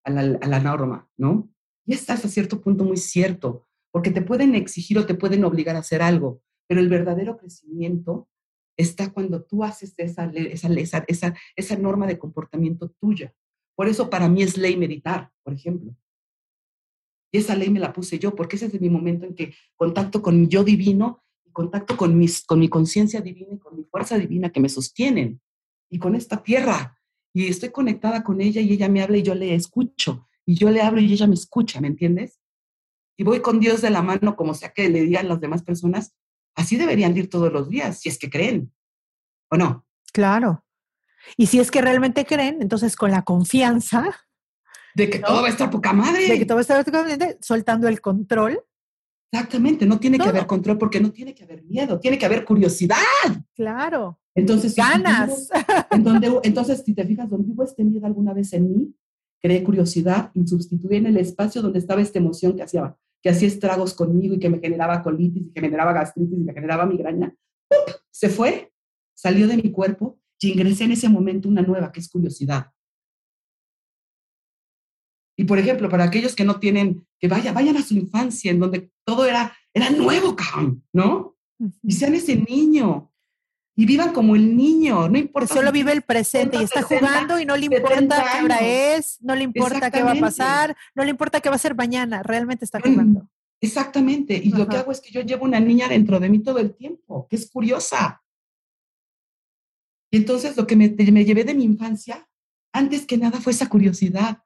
[0.04, 1.52] a la, a la norma, ¿no?
[1.86, 5.76] Y está hasta cierto punto muy cierto, porque te pueden exigir o te pueden obligar
[5.76, 8.28] a hacer algo, pero el verdadero crecimiento
[8.78, 13.34] está cuando tú haces esa, esa, esa, esa, esa norma de comportamiento tuya.
[13.74, 15.94] Por eso para mí es ley meditar, por ejemplo.
[17.30, 20.22] Y esa ley me la puse yo, porque ese es mi momento en que contacto
[20.22, 21.22] con mi yo divino,
[21.52, 25.40] contacto con, mis, con mi conciencia divina y con mi fuerza divina que me sostienen,
[25.90, 26.98] y con esta tierra.
[27.34, 30.70] Y estoy conectada con ella y ella me habla y yo le escucho, y yo
[30.70, 32.38] le hablo y ella me escucha, ¿me entiendes?
[33.16, 36.14] Y voy con Dios de la mano, como sea que le digan las demás personas,
[36.58, 38.72] así deberían de ir todos los días, si es que creen,
[39.50, 39.86] ¿o no?
[40.12, 40.64] Claro.
[41.36, 44.04] Y si es que realmente creen, entonces con la confianza
[44.94, 46.26] De que todo va a estar poca madre.
[46.28, 48.60] de que todo está automáticamente soltando el control.
[49.32, 52.44] Exactamente, no tiene que haber control porque no tiene que haber miedo, tiene que haber
[52.44, 52.96] curiosidad.
[53.54, 54.18] Claro.
[54.34, 55.50] Entonces, si Ganas.
[55.50, 58.94] vivo- en donde, entonces, si te fijas, donde hubo este miedo alguna vez en mí,
[59.40, 63.48] creé curiosidad y sustituí en el espacio donde estaba esta emoción que hacía, que hacía
[63.48, 66.86] estragos conmigo y que me generaba colitis y que me generaba gastritis y me generaba
[66.86, 67.34] migraña.
[67.68, 67.96] ¡pup!
[68.10, 68.72] Se fue,
[69.14, 72.72] salió de mi cuerpo y ingresé en ese momento una nueva, que es curiosidad.
[75.36, 78.58] Y por ejemplo, para aquellos que no tienen, que vaya, vayan a su infancia, en
[78.58, 81.36] donde todo era, era nuevo, cabrón, ¿no?
[81.82, 83.12] Y sean ese niño.
[83.78, 85.54] Y vivan como el niño, no importa.
[85.54, 88.58] solo vive el presente y está 60, jugando y no le 70 importa qué hora
[88.60, 91.76] es, no le importa qué va a pasar, no le importa qué va a ser
[91.76, 93.30] mañana, realmente está Mm, jugando.
[93.60, 94.34] Exactamente.
[94.34, 96.74] Y lo que hago es que yo llevo una niña dentro de mí todo el
[96.74, 98.20] tiempo, que es curiosa.
[100.10, 102.28] Y entonces lo que me, me llevé de mi infancia,
[102.72, 104.42] antes que nada, fue esa curiosidad,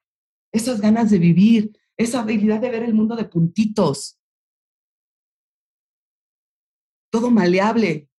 [0.52, 4.20] esas ganas de vivir, esa habilidad de ver el mundo de puntitos.
[7.10, 8.10] Todo maleable,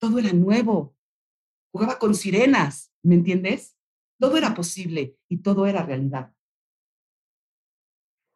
[0.00, 0.96] todo era nuevo.
[1.72, 3.76] Jugaba con sirenas, ¿me entiendes?
[4.18, 6.34] Todo era posible y todo era realidad.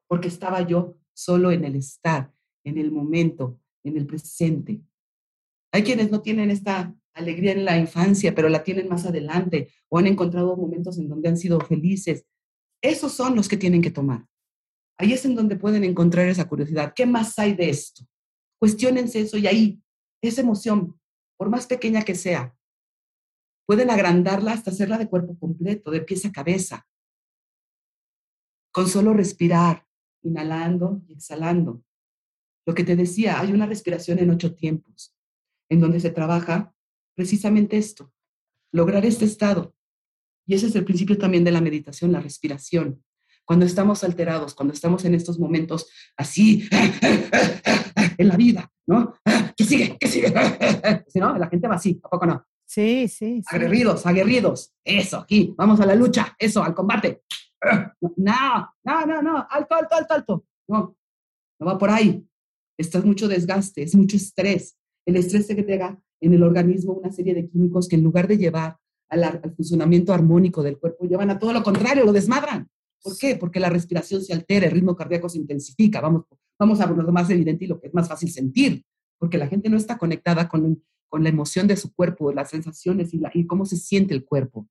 [0.09, 2.33] Porque estaba yo solo en el estar,
[2.65, 4.83] en el momento, en el presente.
[5.73, 9.99] Hay quienes no tienen esta alegría en la infancia, pero la tienen más adelante o
[9.99, 12.27] han encontrado momentos en donde han sido felices.
[12.83, 14.27] Esos son los que tienen que tomar.
[14.99, 16.93] Ahí es en donde pueden encontrar esa curiosidad.
[16.95, 18.05] ¿Qué más hay de esto?
[18.61, 19.83] Cuestiónense eso y ahí,
[20.23, 20.99] esa emoción,
[21.37, 22.57] por más pequeña que sea,
[23.67, 26.87] pueden agrandarla hasta hacerla de cuerpo completo, de pies a cabeza.
[28.73, 29.87] Con solo respirar,
[30.23, 31.83] inhalando y exhalando.
[32.67, 35.15] Lo que te decía, hay una respiración en ocho tiempos,
[35.69, 36.75] en donde se trabaja
[37.15, 38.13] precisamente esto,
[38.73, 39.75] lograr este estado.
[40.47, 43.03] Y ese es el principio también de la meditación, la respiración.
[43.45, 46.69] Cuando estamos alterados, cuando estamos en estos momentos así
[48.17, 49.15] en la vida, ¿no?
[49.57, 49.97] ¿Qué sigue?
[49.99, 50.33] ¿Qué sigue?
[51.09, 52.45] Si no, la gente va así, ¿a poco no?
[52.67, 53.43] Sí, sí.
[53.43, 53.57] sí.
[53.57, 54.73] Aguerridos, aguerridos.
[54.85, 57.23] Eso, aquí, vamos a la lucha, eso, al combate.
[58.17, 60.45] No, no, no, no, alto, alto, alto, alto.
[60.69, 60.97] No,
[61.61, 62.27] no va por ahí.
[62.79, 64.77] Esto es mucho desgaste, es mucho estrés.
[65.07, 68.39] El estrés te haga en el organismo una serie de químicos que en lugar de
[68.39, 68.77] llevar
[69.09, 72.69] al, al funcionamiento armónico del cuerpo, llevan a todo lo contrario, lo desmadran.
[73.03, 73.37] ¿Por qué?
[73.37, 76.01] Porque la respiración se altera, el ritmo cardíaco se intensifica.
[76.01, 76.25] Vamos,
[76.59, 78.85] vamos a lo más evidente y lo que es más fácil sentir,
[79.19, 83.13] porque la gente no está conectada con, con la emoción de su cuerpo, las sensaciones
[83.15, 84.69] y, y cómo se siente el cuerpo.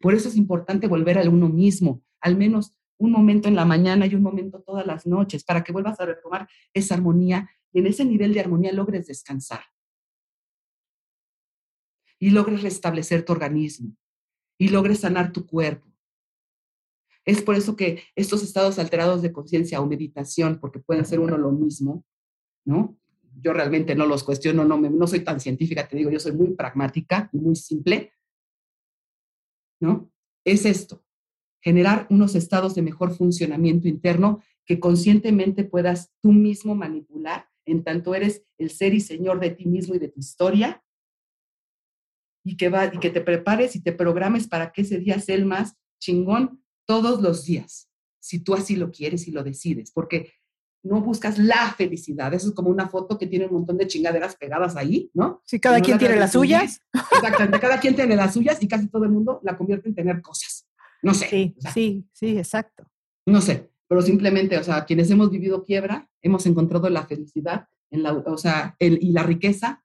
[0.00, 4.06] Por eso es importante volver a uno mismo, al menos un momento en la mañana
[4.06, 7.86] y un momento todas las noches, para que vuelvas a retomar esa armonía y en
[7.86, 9.60] ese nivel de armonía logres descansar.
[12.18, 13.96] Y logres restablecer tu organismo
[14.58, 15.89] y logres sanar tu cuerpo.
[17.24, 21.36] Es por eso que estos estados alterados de conciencia o meditación, porque pueden ser uno
[21.36, 22.04] lo mismo,
[22.64, 22.98] ¿no?
[23.42, 26.32] Yo realmente no los cuestiono, no, me, no soy tan científica, te digo, yo soy
[26.32, 28.12] muy pragmática y muy simple,
[29.80, 30.10] ¿no?
[30.44, 31.04] Es esto,
[31.62, 38.14] generar unos estados de mejor funcionamiento interno que conscientemente puedas tú mismo manipular, en tanto
[38.14, 40.82] eres el ser y señor de ti mismo y de tu historia,
[42.44, 45.34] y que, va, y que te prepares y te programes para que ese día sea
[45.34, 46.59] el más chingón
[46.90, 47.88] todos los días,
[48.18, 50.32] si tú así lo quieres y lo decides, porque
[50.82, 52.34] no buscas la felicidad.
[52.34, 55.40] Eso es como una foto que tiene un montón de chingaderas pegadas ahí, ¿no?
[55.46, 56.82] Sí, cada no quien la tiene las suyas.
[57.12, 60.20] Exactamente, cada quien tiene las suyas y casi todo el mundo la convierte en tener
[60.20, 60.68] cosas.
[61.00, 61.28] No sé.
[61.28, 62.90] Sí, o sea, sí, sí, exacto.
[63.24, 68.02] No sé, pero simplemente, o sea, quienes hemos vivido quiebra, hemos encontrado la felicidad, en
[68.02, 69.84] la, o sea, el, y la riqueza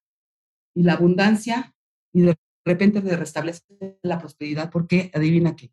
[0.74, 1.76] y la abundancia
[2.12, 2.36] y de
[2.66, 5.72] repente se restablece la prosperidad porque adivina qué,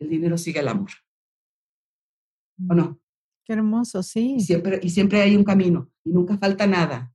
[0.00, 0.90] el dinero sigue el amor.
[2.68, 3.00] ¿O no?
[3.44, 4.34] Qué hermoso, sí.
[4.38, 7.14] Y siempre, y siempre hay un camino y nunca falta nada.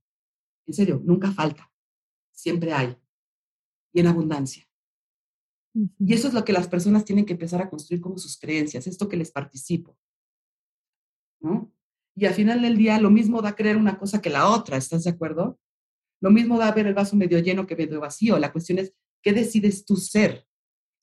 [0.66, 1.70] En serio, nunca falta.
[2.32, 2.96] Siempre hay.
[3.92, 4.66] Y en abundancia.
[5.74, 8.86] Y eso es lo que las personas tienen que empezar a construir como sus creencias,
[8.86, 9.98] esto que les participo.
[11.40, 11.72] ¿No?
[12.14, 15.04] Y al final del día lo mismo da creer una cosa que la otra, ¿estás
[15.04, 15.60] de acuerdo?
[16.20, 18.38] Lo mismo da ver el vaso medio lleno que medio vacío.
[18.38, 20.46] La cuestión es, ¿qué decides tú ser?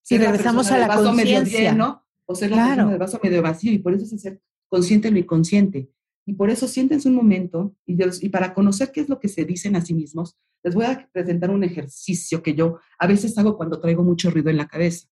[0.03, 1.71] Si ¿Ser la regresamos a la vaso medio conciencia.
[1.71, 2.69] lleno o ser la Claro.
[2.75, 3.71] persona del vaso medio vacío?
[3.71, 5.89] Y por eso es ser consciente en lo inconsciente.
[6.25, 9.43] Y por eso siéntense un momento y, y para conocer qué es lo que se
[9.45, 13.57] dicen a sí mismos, les voy a presentar un ejercicio que yo a veces hago
[13.57, 15.07] cuando traigo mucho ruido en la cabeza.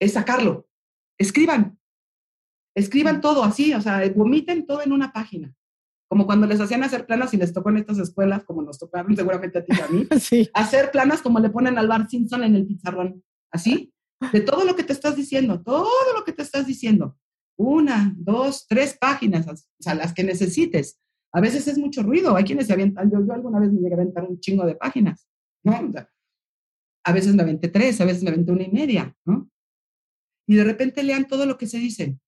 [0.00, 0.68] Es sacarlo.
[1.18, 1.78] Escriban.
[2.76, 5.52] Escriban todo así, o sea, vomiten todo en una página.
[6.08, 9.14] Como cuando les hacían hacer planas y les tocó en estas escuelas, como nos tocaron
[9.16, 10.48] seguramente a ti y a mí, Sí.
[10.54, 13.22] hacer planas como le ponen al Bar Simpson en el pizarrón.
[13.52, 13.92] Así,
[14.32, 17.16] de todo lo que te estás diciendo, todo lo que te estás diciendo.
[17.56, 20.98] Una, dos, tres páginas, o sea, las que necesites.
[21.32, 23.94] A veces es mucho ruido, hay quienes se avientan, yo, yo alguna vez me llegué
[23.94, 25.28] a aventar un chingo de páginas,
[25.62, 25.72] ¿no?
[27.04, 29.50] A veces me aventé tres, a veces me aventé una y media, ¿no?
[30.48, 32.18] Y de repente lean todo lo que se dice.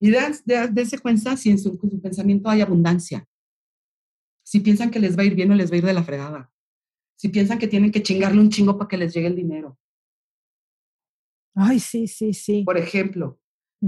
[0.00, 3.26] Y de, de, dense cuenta si en su, en su pensamiento hay abundancia.
[4.44, 6.02] Si piensan que les va a ir bien o les va a ir de la
[6.02, 6.50] fregada.
[7.16, 9.78] Si piensan que tienen que chingarle un chingo para que les llegue el dinero.
[11.54, 12.62] Ay, sí, sí, sí.
[12.64, 13.38] Por ejemplo,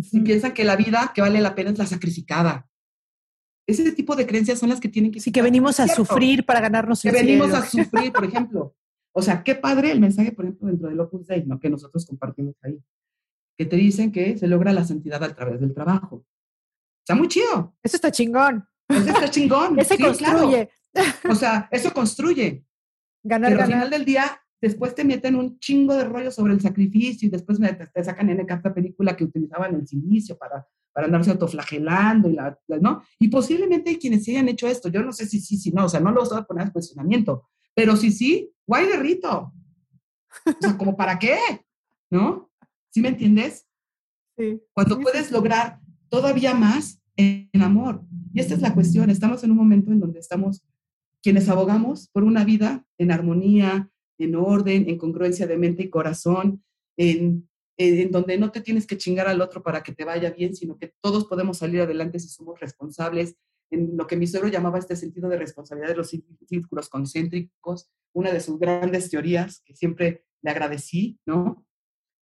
[0.02, 0.24] si Ujú.
[0.24, 2.68] piensan que la vida que vale la pena es la sacrificada.
[3.66, 5.20] Ese tipo de creencias son las que tienen que...
[5.20, 6.04] Sí, que venimos a Cierto.
[6.04, 7.62] sufrir para ganarnos Que el venimos cielo.
[7.62, 8.74] a sufrir, por ejemplo.
[9.14, 11.60] O sea, qué padre el mensaje, por ejemplo, dentro del Opus Dei, ¿no?
[11.60, 12.82] que nosotros compartimos ahí.
[13.56, 16.24] Que te dicen que se logra la santidad a través del trabajo.
[17.04, 17.76] Está muy chido.
[17.82, 18.66] Eso está chingón.
[18.88, 19.78] Eso está chingón.
[19.78, 20.38] Ese Sí, claro.
[20.40, 20.70] construye.
[21.30, 22.64] O sea, eso construye.
[23.22, 23.84] Ganar, Pero al ganar.
[23.86, 27.58] final del día, después te meten un chingo de rollo sobre el sacrificio y después
[27.60, 32.30] me- te, te sacan en esta película que utilizaban el silicio para, para andarse autoflagelando
[32.30, 33.02] y la, la- ¿no?
[33.18, 34.88] Y posiblemente hay quienes hayan hecho esto.
[34.88, 36.72] Yo no sé si sí, si no, o sea, no lo voy a poner a
[36.72, 39.52] cuestionamiento, pero si sí, guay de rito.
[40.46, 41.36] O sea, ¿como para qué?
[42.10, 42.50] ¿No?
[42.90, 43.66] ¿Sí me entiendes?
[44.38, 44.60] Sí.
[44.72, 45.32] Cuando Sí, sí, puedes sí.
[45.34, 48.02] lograr todavía más en, en amor.
[48.32, 50.62] Y esta es la cuestión, estamos en un momento en donde estamos
[51.22, 53.90] quienes abogamos por una vida en armonía,
[54.24, 56.64] en orden, en congruencia de mente y corazón,
[56.96, 57.48] en,
[57.78, 60.78] en, donde no te tienes que chingar al otro para que te vaya bien, sino
[60.78, 63.36] que todos podemos salir adelante si somos responsables,
[63.70, 67.90] en lo que mi suegro llamaba este sentido de responsabilidad de los cí- círculos concéntricos,
[68.14, 71.64] una de sus grandes teorías que siempre le agradecí, ¿no?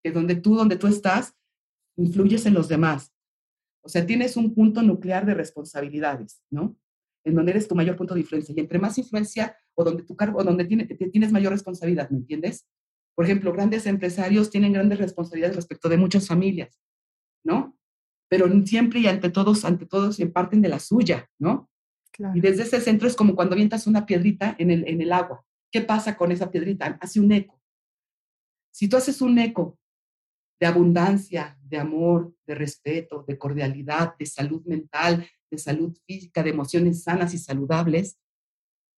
[0.02, 1.34] Que donde tú, donde tú estás,
[1.96, 3.12] influyes en los demás.
[3.82, 6.78] O sea, tienes un punto nuclear de responsabilidades, ¿no?
[7.24, 8.54] En donde eres tu mayor punto de influencia.
[8.56, 12.18] Y entre más influencia o donde tu cargo, o donde tiene- tienes mayor responsabilidad, ¿me
[12.18, 12.66] entiendes?
[13.14, 16.78] Por ejemplo, grandes empresarios tienen grandes responsabilidades respecto de muchas familias,
[17.44, 17.76] ¿no?
[18.30, 21.68] pero siempre y ante todos, ante todos, se parten de la suya, ¿no?
[22.12, 22.36] Claro.
[22.36, 25.44] Y desde ese centro es como cuando avientas una piedrita en el, en el agua.
[25.72, 26.96] ¿Qué pasa con esa piedrita?
[27.00, 27.60] Hace un eco.
[28.72, 29.76] Si tú haces un eco
[30.60, 36.50] de abundancia, de amor, de respeto, de cordialidad, de salud mental, de salud física, de
[36.50, 38.16] emociones sanas y saludables,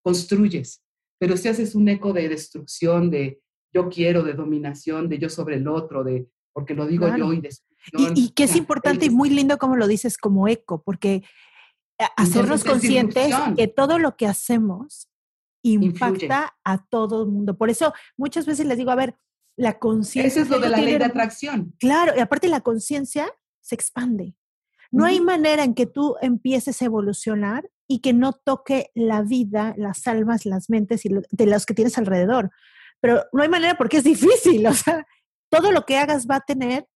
[0.02, 0.82] construyes.
[1.18, 3.40] Pero si haces un eco de destrucción, de
[3.72, 7.26] yo quiero, de dominación, de yo sobre el otro, de porque lo digo Claro.
[7.26, 10.48] yo y Y, destrucción, y que es importante y muy lindo como lo dices como
[10.48, 11.22] eco, porque
[12.16, 15.08] hacernos conscientes que todo lo que hacemos
[15.62, 17.56] impacta a todo el mundo.
[17.56, 19.16] Por eso muchas veces les digo, a ver,
[19.56, 20.28] la conciencia.
[20.28, 21.74] Eso es lo de la ley de atracción.
[21.78, 24.34] Claro, y aparte la conciencia se expande.
[24.90, 25.26] No hay Ujú.
[25.26, 30.46] manera en que tú empieces a evolucionar y que no toque la vida, las almas,
[30.46, 32.50] las mentes y lo- de los que tienes alrededor.
[33.00, 34.66] Pero no hay manera porque es difícil.
[34.72, 35.06] O sea,
[35.50, 36.86] todo lo que hagas va a tener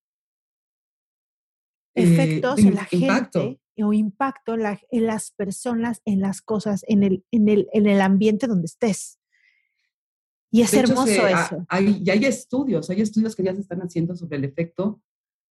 [1.95, 3.39] Eh, efectos en la impacto.
[3.41, 7.67] gente o impacto en, la- en las personas, en las cosas, en el, en el,
[7.73, 9.19] en el ambiente donde estés.
[10.51, 11.65] Y es De hecho, hermoso se- eso.
[11.69, 15.01] hay, y hay estudios, hay estudios que ya se están haciendo sobre el efecto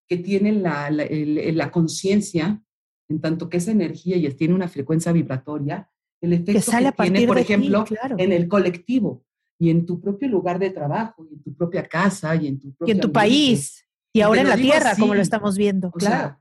[0.09, 2.63] que tiene la, la conciencia,
[3.09, 5.91] en tanto que esa energía y tiene una frecuencia vibratoria,
[6.21, 8.17] el efecto que, sale a tiene, por ti, ejemplo, claro.
[8.19, 9.25] en el colectivo
[9.59, 12.69] y en tu propio lugar de trabajo, y en tu propia casa, y en tu
[12.69, 13.21] y propio en tu ambiente.
[13.21, 15.91] país, y Y ahora en la tierra, como lo estamos viendo.
[15.93, 16.15] Claro.
[16.15, 16.41] sea,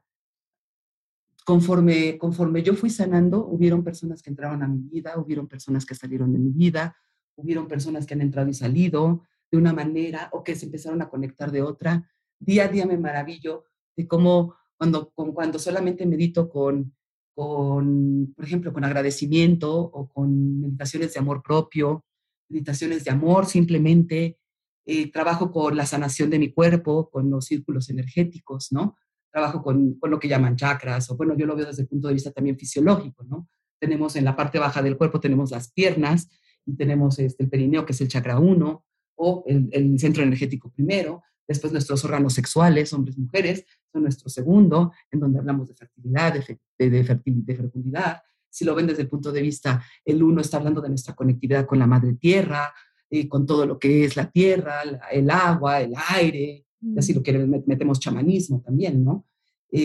[1.43, 5.95] conforme, conforme yo fui sanando, hubieron personas que entraron a mi vida, hubieron personas que
[5.95, 6.95] salieron de mi vida,
[7.36, 11.09] hubieron personas que han entrado y salido de una manera o que se empezaron a
[11.09, 12.09] conectar de otra.
[12.39, 16.93] Día a día me maravillo de cómo cuando, con- cuando solamente medito con,
[17.34, 22.03] con, por ejemplo, con agradecimiento o con meditaciones de amor propio,
[22.49, 24.38] meditaciones de amor simplemente,
[24.86, 28.97] eh, trabajo con la sanación de mi cuerpo, con los círculos energéticos, ¿no?
[29.31, 32.09] Trabajo con, con lo que llaman chakras, o bueno, yo lo veo desde el punto
[32.09, 33.47] de vista también fisiológico, ¿no?
[33.79, 36.27] Tenemos en la parte baja del cuerpo, tenemos las piernas
[36.65, 38.84] y tenemos este, el perineo, que es el chakra 1,
[39.15, 41.21] o el, el centro energético primero,
[41.53, 46.41] después nuestros órganos sexuales, hombres, mujeres, son nuestro segundo, en donde hablamos de fertilidad, de,
[46.41, 48.21] fe- de, de fertil- de fecundidad.
[48.49, 51.65] Si lo ven desde el punto de vista, el uno está hablando de nuestra conectividad
[51.65, 52.73] con la madre tierra,
[53.09, 57.13] eh, con todo lo que es la tierra, la- el agua, el aire, y así
[57.13, 59.25] lo quieren, met- metemos chamanismo también, ¿no?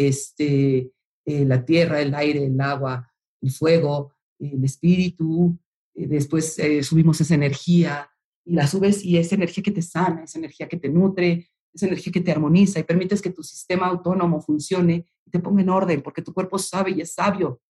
[0.02, 0.92] Este,
[1.24, 3.10] eh, la tierra, el aire, el agua,
[3.40, 5.58] el fuego, el espíritu,
[5.94, 8.08] eh, después eh, subimos esa energía
[8.44, 11.86] y la subes y esa energía que te sana, esa energía que te nutre, esa
[11.86, 15.68] energía que te armoniza y permites que tu sistema autónomo funcione y te ponga en
[15.68, 17.60] orden, porque tu cuerpo sabe y es sabio.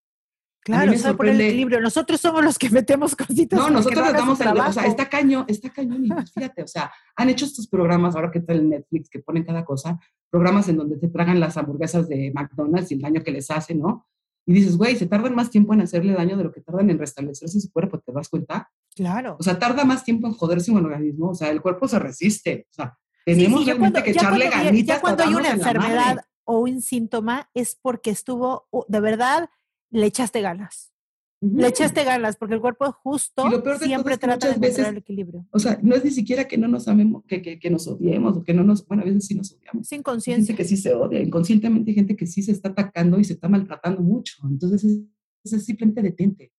[0.60, 1.80] Claro, sabe poner el equilibrio.
[1.80, 3.58] Nosotros somos los que metemos cositas.
[3.58, 6.92] no, nosotros su damos el, o sea, está cañón, está cañón y fíjate, o sea,
[7.16, 9.98] han hecho estos programas, ahora que está el Netflix, que ponen cada cosa,
[10.30, 13.74] programas en donde te tragan las hamburguesas de McDonald's y el daño que les hace,
[13.74, 14.06] ¿no?
[14.46, 16.98] Y dices, güey, se tardan más tiempo en hacerle daño de lo que tardan en
[16.98, 18.70] restablecerse su cuerpo, ¿te das cuenta?
[18.94, 19.36] Claro.
[19.38, 22.66] O sea, tarda más tiempo en joderse un organismo, o sea, el cuerpo se resiste,
[22.70, 25.48] o sea, tenemos sí, ya realmente cuando- que ya echarle ganitas Ya cuando hay una
[25.48, 29.50] darnos en enfermedad o un síntoma es porque estuvo, uh, de verdad,
[29.90, 30.92] le echaste ganas.
[31.40, 31.56] Ujú.
[31.56, 34.46] Le echaste ganas porque el cuerpo justo Y lo peor de siempre es que trata
[34.48, 35.46] de encontrar veces- el equilibrio.
[35.52, 38.36] O sea, no es ni siquiera que no nos amemos, que, que, que nos odiemos,
[38.38, 39.86] o que no nos, bueno, a veces sí nos odiamos.
[39.86, 40.46] Sin conciencia.
[40.56, 43.34] gente que sí se odia, inconscientemente hay gente que sí se está atacando y se
[43.34, 44.34] está maltratando mucho.
[44.50, 46.52] Entonces, es, es simplemente detente.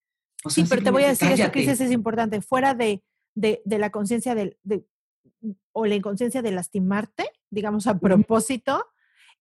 [0.46, 1.60] O Sí, sea, pero te voy a decir, cállate.
[1.60, 2.40] dices es importante.
[2.42, 3.04] Fuera de,
[3.36, 4.86] de, de la conciencia del- de,
[5.72, 8.86] o la inconsciencia de lastimarte, digamos a propósito,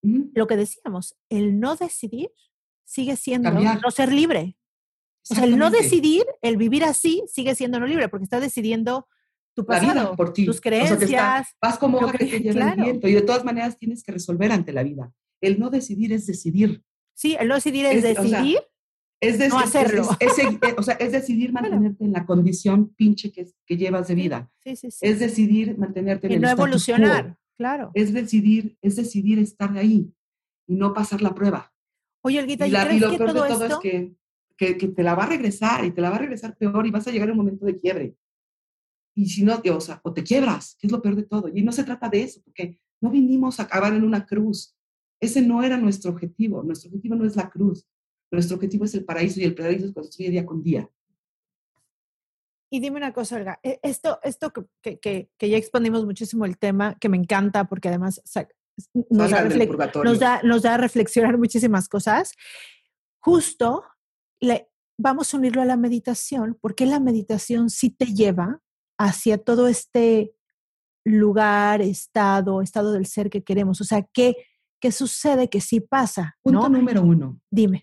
[0.03, 2.31] lo que decíamos, el no decidir
[2.85, 3.81] sigue siendo Cambiar.
[3.83, 4.57] no ser libre.
[5.31, 9.07] O sea, el no decidir, el vivir así, sigue siendo no libre, porque estás decidiendo
[9.55, 10.47] tu La pasado, vida por ti.
[10.47, 11.57] tus O sea, te está- creencias.
[11.61, 12.79] vas como hoja que- que te lleva claro.
[12.79, 15.13] el viento y de todas maneras tienes que resolver ante la vida.
[15.43, 16.83] El no decidir es decidir.
[17.15, 18.61] Sí, el no decidir es, Es- o sea, decidir.
[19.21, 20.03] Es deci- No es- hacerlo.
[20.21, 23.77] es- es segui- eh, o sea, es decidir mantenerte en la condición pinche que, que
[23.77, 24.51] llevas de vida.
[24.63, 24.99] sí, sí, sí.
[25.07, 27.91] Es decidir mantenerte en y el no evolucionar, claro.
[27.95, 30.13] Es decidir, es decidir estar ahí
[30.69, 31.73] y no pasar la prueba.
[32.23, 33.75] Oye, Olguita, Y, ¿y la- y crees lo que peor todo de todo esto?
[33.77, 34.15] es que,
[34.57, 36.91] que, que te la va a regresar y te la va a regresar peor y
[36.91, 38.17] vas a llegar a un momento de quiebre.
[39.17, 41.49] Y si no, o sea, o te quiebras, que es lo peor de todo.
[41.53, 44.77] Y no se trata de eso, porque no vinimos a acabar en una cruz.
[45.21, 46.63] Ese no era nuestro objetivo.
[46.63, 47.85] Nuestro objetivo no es la cruz.
[48.31, 50.89] Nuestro objetivo es el paraíso y el paraíso se construye día con día.
[52.71, 56.59] Y dime una cosa, Olga, e- esto, esto que, que- que- ya expandimos muchísimo el
[56.59, 58.47] tema, que me encanta porque además sa-
[59.11, 59.39] nos da,
[60.05, 62.33] nos, da, nos da a reflexionar muchísimas cosas.
[63.21, 63.85] Justo
[64.41, 64.69] le,
[64.99, 68.61] vamos a unirlo a la meditación, porque la meditación sí te lleva
[68.99, 70.35] hacia todo este
[71.05, 73.81] lugar, estado, estado del ser que queremos.
[73.81, 74.37] O sea, ¿qué,
[74.81, 76.37] ¿qué sucede que sí pasa?
[76.43, 77.41] Punto número uno.
[77.51, 77.83] Dime.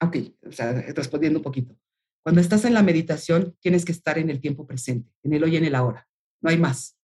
[0.00, 0.16] Ok,
[0.46, 1.76] o sea, respondiendo un poquito.
[2.22, 5.54] Cuando estás en la meditación, tienes que estar en el tiempo presente, en el hoy
[5.54, 6.08] y en el ahora.
[6.42, 6.98] No hay más.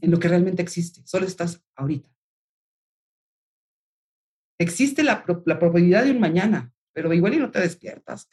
[0.00, 1.02] En lo que realmente existe.
[1.04, 2.08] Solo estás ahorita.
[4.60, 8.28] Existe la, la probabilidad de un mañana, pero igual y no te despiertas.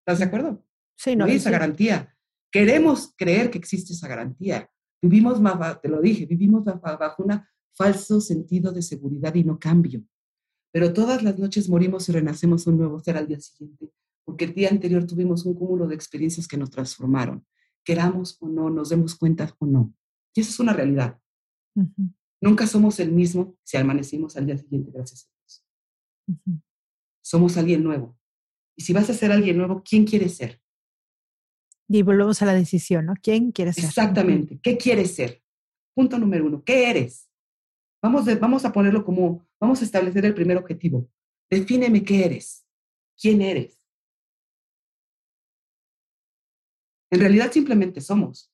[0.00, 0.64] ¿Estás de acuerdo?
[0.96, 1.24] Sí, no.
[1.24, 2.16] hay esa garantía.
[2.50, 4.70] Queremos creer que existe esa garantía.
[5.02, 5.40] Vivimos,
[5.82, 7.32] te lo dije, vivimos bajo un
[7.74, 10.04] falso sentido de seguridad y no cambio.
[10.72, 13.92] Pero todas las noches morimos y renacemos un nuevo ser al día siguiente,
[14.24, 17.46] porque el día anterior tuvimos un cúmulo de experiencias que nos transformaron,
[17.84, 19.94] queramos o no, nos demos cuenta o no.
[20.34, 21.20] Y eso es una realidad.
[22.40, 26.56] Nunca somos el mismo si amanecimos al día siguiente, gracias a Dios.
[27.22, 28.18] Somos alguien nuevo.
[28.76, 30.60] Y si vas a ser alguien nuevo, ¿quién quieres ser?
[31.88, 33.14] Y volvemos a la decisión, ¿no?
[33.22, 33.84] ¿Quién quieres ser?
[33.84, 34.58] Exactamente.
[34.62, 35.42] ¿Qué quieres ser?
[35.94, 36.64] Punto número uno.
[36.64, 37.28] ¿Qué eres?
[38.04, 41.10] Vamos, vamos a ponerlo como, vamos a establecer el primer objetivo.
[41.48, 42.68] Defíneme qué eres.
[43.18, 43.82] ¿Quién eres?
[47.10, 48.52] En realidad simplemente somos.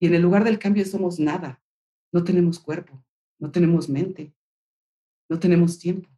[0.00, 1.62] Y en el lugar del cambio somos nada.
[2.14, 3.04] No tenemos cuerpo,
[3.38, 4.34] no tenemos mente,
[5.28, 6.08] no tenemos tiempo.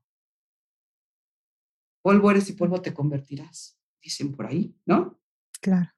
[2.05, 5.21] Polvo eres y polvo te convertirás, dicen por ahí, ¿no?
[5.61, 5.91] Claro.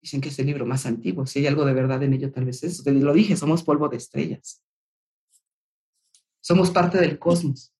[0.00, 1.26] Dicen que es el libro más antiguo.
[1.26, 2.84] Si hay algo de verdad en ello, tal vez es.
[2.86, 4.62] Lo dije, somos polvo de estrellas.
[6.40, 7.74] Somos parte del cosmos.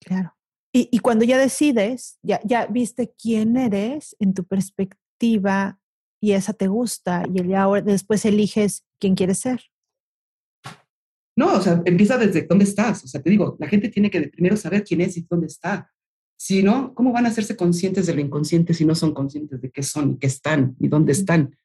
[0.00, 0.36] Claro.
[0.72, 5.80] Y, y cuando ya decides, ya, ya viste quién eres en tu perspectiva
[6.20, 9.62] y esa te gusta y ya ahora después eliges quién quieres ser.
[11.36, 13.04] No, o sea, empieza desde dónde estás.
[13.04, 15.92] O sea, te digo, la gente tiene que primero saber quién es y dónde está.
[16.38, 19.70] Si no, ¿cómo van a hacerse conscientes de lo inconsciente si no son conscientes de
[19.70, 21.56] qué son y qué están y dónde están?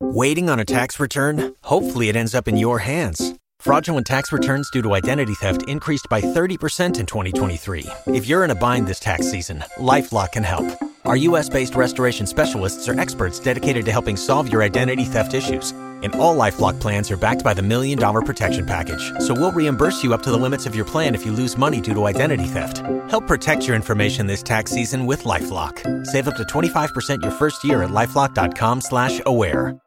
[0.00, 1.54] Waiting on a tax return?
[1.62, 3.34] Hopefully it ends up in your hands.
[3.60, 7.86] Fraudulent tax returns due to identity theft increased by 30% in 2023.
[8.08, 10.66] If you're in a bind this tax season, LifeLock can help.
[11.12, 16.14] Our US-based restoration specialists are experts dedicated to helping solve your identity theft issues and
[16.14, 19.12] all LifeLock plans are backed by the Million Dollar Protection Package.
[19.18, 21.82] So we'll reimburse you up to the limits of your plan if you lose money
[21.82, 22.78] due to identity theft.
[23.10, 26.06] Help protect your information this tax season with LifeLock.
[26.06, 29.78] Save up to 25% your first year at LifeLock.com slash aware.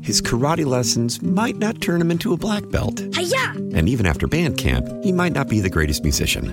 [0.00, 3.00] His karate lessons might not turn him into a black belt.
[3.14, 3.52] Hi-ya!
[3.78, 6.52] And even after band camp, he might not be the greatest musician.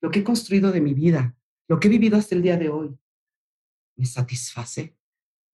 [0.00, 1.36] lo que he construido de mi vida,
[1.68, 2.98] lo que he vivido hasta el día de hoy,
[3.96, 4.96] me satisface,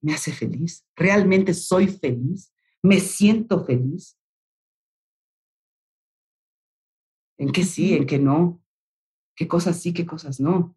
[0.00, 4.18] me hace feliz, realmente soy feliz, me siento feliz.
[7.38, 8.62] ¿En qué sí, en qué no?
[9.34, 10.76] ¿Qué cosas sí, qué cosas no?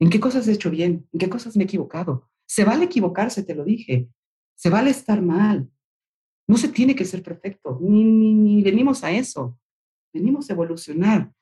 [0.00, 1.08] ¿En qué cosas he hecho bien?
[1.12, 2.28] ¿En qué cosas me he equivocado?
[2.46, 4.08] Se vale equivocarse, te lo dije.
[4.54, 5.70] Se vale estar mal.
[6.46, 9.58] No se tiene que ser perfecto, ni, ni, ni venimos a eso.
[10.12, 11.32] Venimos a evolucionar.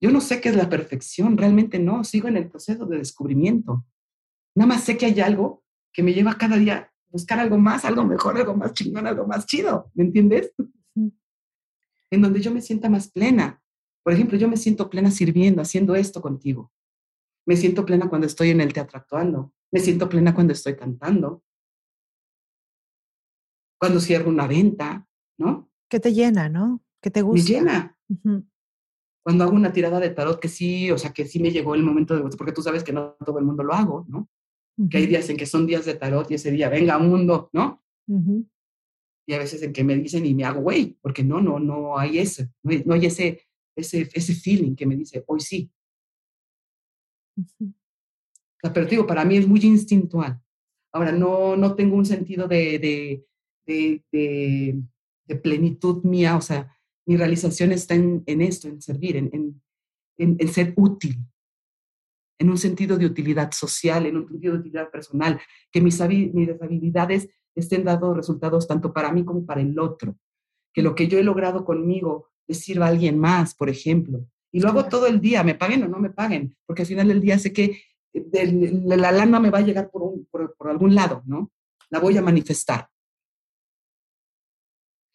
[0.00, 3.84] Yo no sé qué es la perfección, realmente no, sigo en el proceso de descubrimiento.
[4.54, 7.84] Nada más sé que hay algo que me lleva cada día a buscar algo más,
[7.84, 10.52] algo mejor, algo más chingón, algo más chido, ¿me entiendes?
[12.10, 13.60] En donde yo me sienta más plena.
[14.04, 16.72] Por ejemplo, yo me siento plena sirviendo, haciendo esto contigo.
[17.46, 19.52] Me siento plena cuando estoy en el teatro actuando.
[19.72, 21.42] Me siento plena cuando estoy cantando.
[23.78, 25.06] Cuando cierro una venta,
[25.38, 25.70] ¿no?
[25.88, 26.82] Que te llena, ¿no?
[27.02, 27.42] Que te gusta.
[27.42, 27.98] Me llena
[29.28, 31.82] cuando hago una tirada de tarot que sí, o sea, que sí me llegó el
[31.82, 34.30] momento de, porque tú sabes que no todo el mundo lo hago, ¿no?
[34.88, 37.84] Que hay días en que son días de tarot y ese día, venga, mundo, ¿no?
[39.26, 41.98] Y a veces en que me dicen y me hago, güey, porque no, no, no
[41.98, 43.42] hay ese, no hay, ese,
[43.76, 45.70] ese, ese feeling que me dice, hoy sí.
[48.72, 50.40] pero digo, para mí es muy instintual.
[50.90, 54.82] Ahora, no, no tengo un sentido de, de, de,
[55.26, 56.77] de plenitud mía, o sea,
[57.08, 59.62] mi realización está en, esto, en servir, en,
[60.18, 61.16] en, ser útil,
[62.38, 65.40] en un sentido de utilidad social, en un sentido de utilidad personal,
[65.72, 65.98] que mis,
[66.34, 70.18] mis habilidades estén dando resultados tanto para mí como para el otro,
[70.74, 74.26] que lo que yo he logrado conmigo le sirva a alguien más, por ejemplo.
[74.52, 77.08] Y lo hago todo el día, me paguen o no me paguen, porque al final
[77.08, 77.80] del día sé que
[78.12, 81.52] eh, la lana me va a llegar por, por, por algún lado, ¿no?
[81.88, 82.86] La voy a manifestar.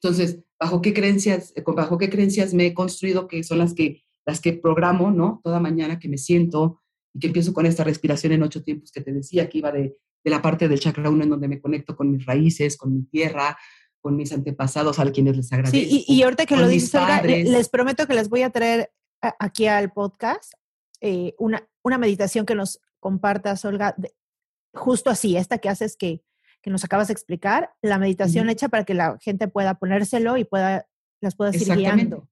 [0.04, 4.04] Entonces, ¿bajo qué creencias, eh, bajo qué creencias me he construido que son las que,
[4.26, 5.40] las que programo, ¿no?
[5.44, 6.82] Toda mañana que me siento
[7.14, 9.96] y que empiezo con esta respiración en ocho tiempos que te decía, que iba de,
[10.24, 13.04] de la parte del chakra 1 en donde me conecto con mis raíces, con mi
[13.04, 13.58] tierra,
[14.02, 15.78] con mis antepasados, a quienes les agradezco.
[15.78, 18.92] Sí, y, y ahorita que lo dices, Olga, les prometo que les voy a traer
[19.40, 20.54] aquí al podcast
[21.00, 23.96] eh, una, una meditación que nos compartas, Olga,
[24.74, 26.22] justo así, esta que haces que,
[26.64, 30.46] que nos acabas de explicar, la meditación hecha para que la gente pueda ponérselo y
[30.46, 30.88] pueda,
[31.22, 32.30] las pueda ir guiando.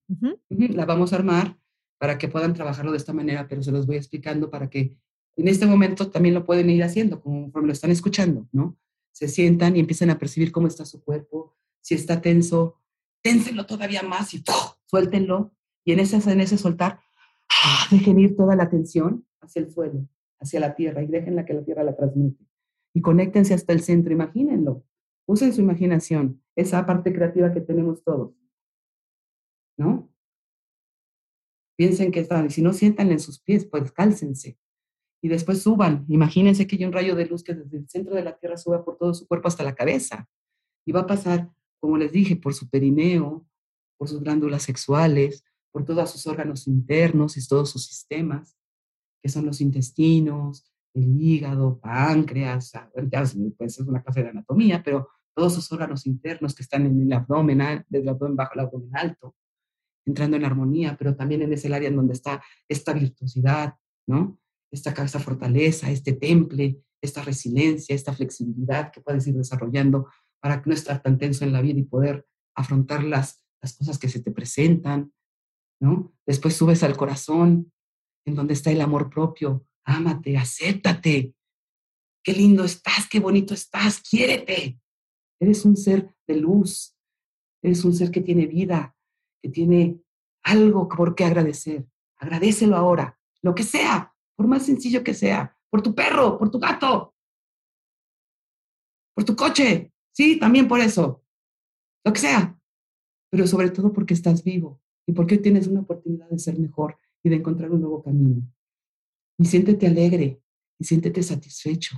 [0.50, 1.58] La vamos a armar
[2.00, 4.98] para que puedan trabajarlo de esta manera, pero se los voy explicando para que
[5.36, 8.78] en este momento también lo pueden ir haciendo, conforme lo están escuchando, ¿no?
[9.12, 12.80] Se sientan y empiezan a percibir cómo está su cuerpo, si está tenso,
[13.22, 14.44] ténsenlo todavía más y
[14.86, 15.54] suéltenlo.
[15.84, 17.02] Y en ese, en ese soltar,
[17.50, 17.88] ¡ah!
[17.92, 20.08] dejen ir toda la tensión hacia el suelo,
[20.40, 22.51] hacia la tierra y déjenla que la tierra la transmute.
[22.94, 24.84] Y conéctense hasta el centro, imagínenlo.
[25.26, 28.34] Usen su imaginación, esa parte creativa que tenemos todos.
[29.78, 30.10] ¿No?
[31.78, 34.58] Piensen que están, y si no sientan en sus pies, pues cálcense.
[35.24, 36.06] Y después suban.
[36.10, 38.84] Imagínense que hay un rayo de luz que desde el centro de la tierra suba
[38.84, 40.28] por todo su cuerpo hasta la cabeza.
[40.86, 43.46] Y va a pasar como les dije, por su perineo,
[43.98, 48.56] por sus glándulas sexuales, por todos sus órganos internos y todos sus sistemas,
[49.22, 52.90] que son los intestinos, el hígado, páncreas, ah,
[53.58, 57.14] pues es una clase de anatomía, pero todos sus órganos internos que están en el
[57.14, 59.36] abdomen, desde el abdomen bajo, el abdomen alto,
[60.06, 63.76] entrando en armonía, pero también en ese área en donde está esta virtuosidad,
[64.08, 64.40] ¿no?
[64.72, 70.08] Esta, esta fortaleza, este temple, esta resiliencia, esta flexibilidad que puedes ir desarrollando
[70.42, 72.26] para no estar tan tenso en la vida y poder
[72.56, 75.14] afrontar las, las cosas que se te presentan,
[75.80, 76.14] ¿no?
[76.26, 77.72] Después subes al corazón,
[78.26, 79.66] en donde está el amor propio.
[79.86, 81.34] Ámate, acéptate.
[82.24, 84.80] Qué lindo estás, qué bonito estás, quiérete.
[85.40, 86.96] Eres un ser de luz,
[87.64, 88.96] eres un ser que tiene vida,
[89.42, 90.00] que tiene
[90.44, 91.88] algo por qué agradecer.
[92.18, 96.60] Agradecelo ahora, lo que sea, por más sencillo que sea, por tu perro, por tu
[96.60, 97.16] gato,
[99.16, 101.24] por tu coche, Sí, también por eso.
[102.04, 102.60] Lo que sea.
[103.30, 107.30] Pero sobre todo porque estás vivo y porque tienes una oportunidad de ser mejor y
[107.30, 108.42] de encontrar un nuevo camino.
[109.42, 110.40] Y siéntete alegre
[110.80, 111.98] y siéntete satisfecho.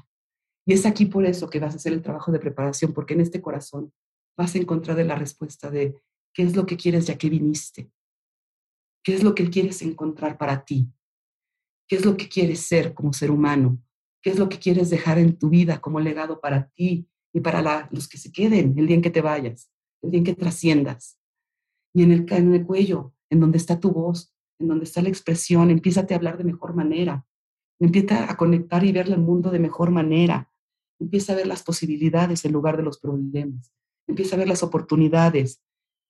[0.65, 3.19] Y es aquí por eso que vas a hacer el trabajo de preparación, porque en
[3.19, 3.91] este corazón
[4.37, 5.93] vas a encontrar la respuesta de
[6.33, 7.91] qué es lo que quieres ya que viniste.
[9.03, 10.87] ¿Qué es lo que quieres encontrar para ti?
[11.89, 13.77] ¿Qué es lo que quieres ser como ser humano?
[14.21, 17.89] ¿Qué es lo que quieres dejar en tu vida como legado para ti y para
[17.91, 19.69] los que se queden el día en que te vayas,
[20.01, 21.19] el día en que trasciendas.
[21.93, 25.09] Y en el, en el cuello, en donde está tu voz, en donde está la
[25.09, 27.25] expresión, empieza a hablar de mejor manera,
[27.85, 30.49] empieza a conectar y ver el mundo de mejor manera,
[30.99, 33.71] empieza a ver las posibilidades en lugar de los problemas,
[34.07, 35.61] empieza a ver las oportunidades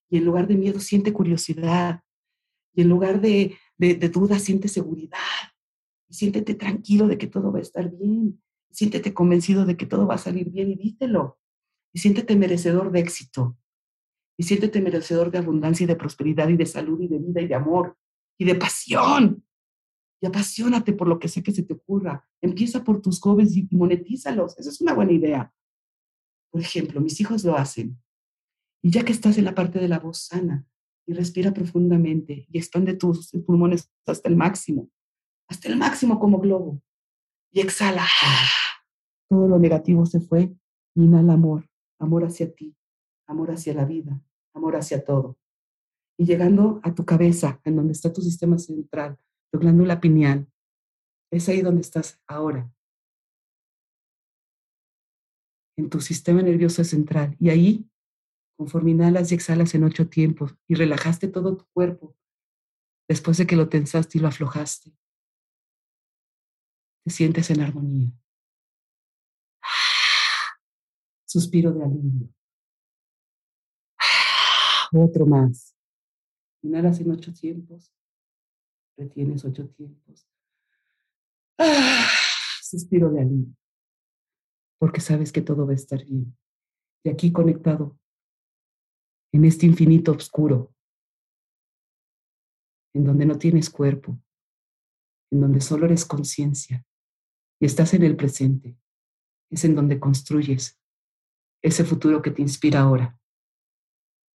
[0.10, 2.02] y en lugar de miedo siente curiosidad
[2.74, 5.18] y en lugar de, de, de duda siente seguridad
[6.10, 8.40] y siéntete tranquilo de que todo va a estar bien
[8.74, 11.38] siéntete convencido de que todo va a salir bien y dítelo.
[11.94, 13.56] Y siéntete merecedor de éxito.
[14.36, 17.48] Y siéntete merecedor de abundancia y de prosperidad y de salud y de vida y
[17.48, 17.96] de amor
[18.38, 19.46] y de pasión.
[20.24, 22.26] Y apasionate por lo que sea que se te ocurra.
[22.42, 24.58] Empieza por tus jóvenes y monetízalos.
[24.58, 25.54] Esa es una buena idea.
[26.50, 28.02] Por ejemplo, mis hijos lo hacen.
[28.82, 30.66] Y ya que estás en la parte de la voz sana,
[31.06, 34.90] y respira profundamente y expande tus pulmones hasta el máximo,
[35.50, 36.82] hasta el máximo como globo.
[37.52, 38.06] Y exhala
[39.30, 40.56] todo lo negativo se fue,
[40.96, 41.68] inhala amor,
[42.00, 42.76] amor hacia ti,
[43.26, 44.22] amor hacia la vida,
[44.54, 45.38] amor hacia todo.
[46.18, 49.18] Y llegando a tu cabeza, en donde está tu sistema central,
[49.54, 50.52] tu glándula pineal,
[51.32, 52.74] es ahí donde estás ahora,
[55.78, 57.36] en tu sistema nervioso central.
[57.40, 57.88] Y ahí,
[58.58, 62.16] conforme inhalas y exhalas en ocho tiempos y relajaste todo tu cuerpo,
[63.08, 64.98] después de que lo tensaste y lo aflojaste,
[67.06, 68.12] te sientes en armonía.
[71.28, 72.34] Suspiro de alivio.
[74.94, 75.76] Otro más.
[76.64, 77.94] Inhalas en ocho tiempos.
[78.98, 80.28] Retienes ocho tiempos.
[82.62, 83.56] Suspiro de alivio.
[84.80, 86.36] Porque sabes que todo va a estar bien.
[87.04, 87.98] Y aquí conectado
[89.32, 90.74] en este infinito oscuro,
[92.94, 94.20] en donde no tienes cuerpo,
[95.32, 96.86] en donde solo eres conciencia
[97.60, 98.78] y estás en el presente,
[99.50, 100.80] es en donde construyes
[101.64, 103.20] ese futuro que te inspira ahora,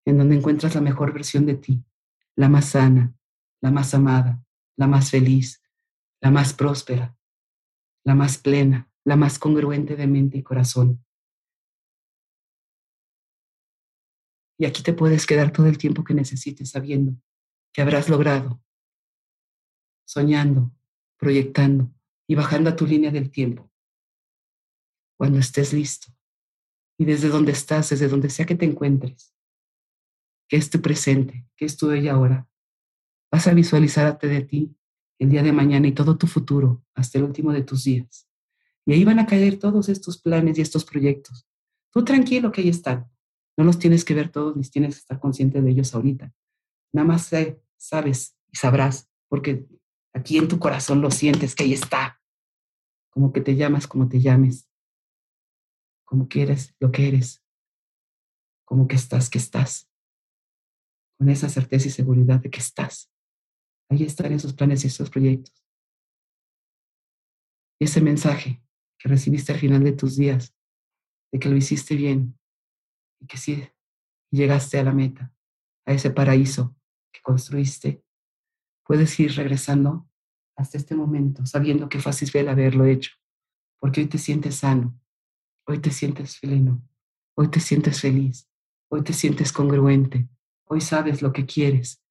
[0.04, 1.84] en donde encuentras la mejor versión de ti,
[2.34, 3.14] la más sana,
[3.60, 4.44] la más amada,
[4.78, 5.62] la más feliz,
[6.20, 7.18] la más próspera,
[8.04, 11.04] la más plena, la más congruente de mente y corazón.
[14.56, 17.20] Y aquí te puedes quedar todo el tiempo que necesites sabiendo
[17.72, 18.62] que habrás logrado,
[20.06, 20.72] soñando,
[21.16, 21.92] proyectando
[22.28, 23.70] y bajando a tu línea del tiempo.
[25.16, 26.12] Cuando estés listo
[26.96, 29.34] y desde donde estás, desde donde sea que te encuentres,
[30.48, 32.48] que es tu presente, que es tu ella ahora,
[33.30, 34.76] vas a visualizarte de ti
[35.18, 38.28] el día de mañana y todo tu futuro hasta el último de tus días.
[38.86, 41.46] Y ahí van a caer todos estos planes y estos proyectos.
[41.92, 43.10] Tú tranquilo que ahí están.
[43.56, 46.32] No los tienes que ver todos ni tienes que estar consciente de ellos ahorita.
[46.92, 47.30] Nada más
[47.76, 49.66] sabes y sabrás, porque
[50.14, 52.20] aquí en tu corazón lo sientes que ahí está.
[53.10, 54.68] Como que te llamas como te llames.
[56.04, 57.42] Como que eres lo que eres.
[58.64, 59.90] Como que estás que estás.
[61.18, 63.10] Con esa certeza y seguridad de que estás.
[63.90, 65.54] Ahí están esos planes y esos proyectos.
[67.80, 68.62] Y ese mensaje
[68.98, 70.54] que recibiste al final de tus días,
[71.32, 72.38] de que lo hiciste bien
[73.20, 73.68] y que sí
[74.30, 75.32] llegaste a la meta,
[75.86, 76.76] a ese paraíso
[77.12, 78.02] que construiste,
[78.84, 80.08] puedes ir regresando
[80.56, 83.12] hasta este momento, sabiendo que fue el haberlo hecho,
[83.78, 85.00] porque hoy te sientes sano,
[85.66, 86.82] hoy te sientes pleno,
[87.36, 88.50] hoy te sientes feliz,
[88.90, 90.28] hoy te sientes congruente,
[90.64, 92.02] hoy sabes lo que quieres,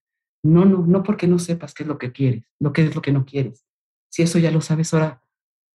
[0.44, 3.02] no, no, no porque no sepas qué es lo que quieres, lo que es lo
[3.02, 3.66] que no quieres.
[4.10, 5.22] Si eso ya lo sabes, ahora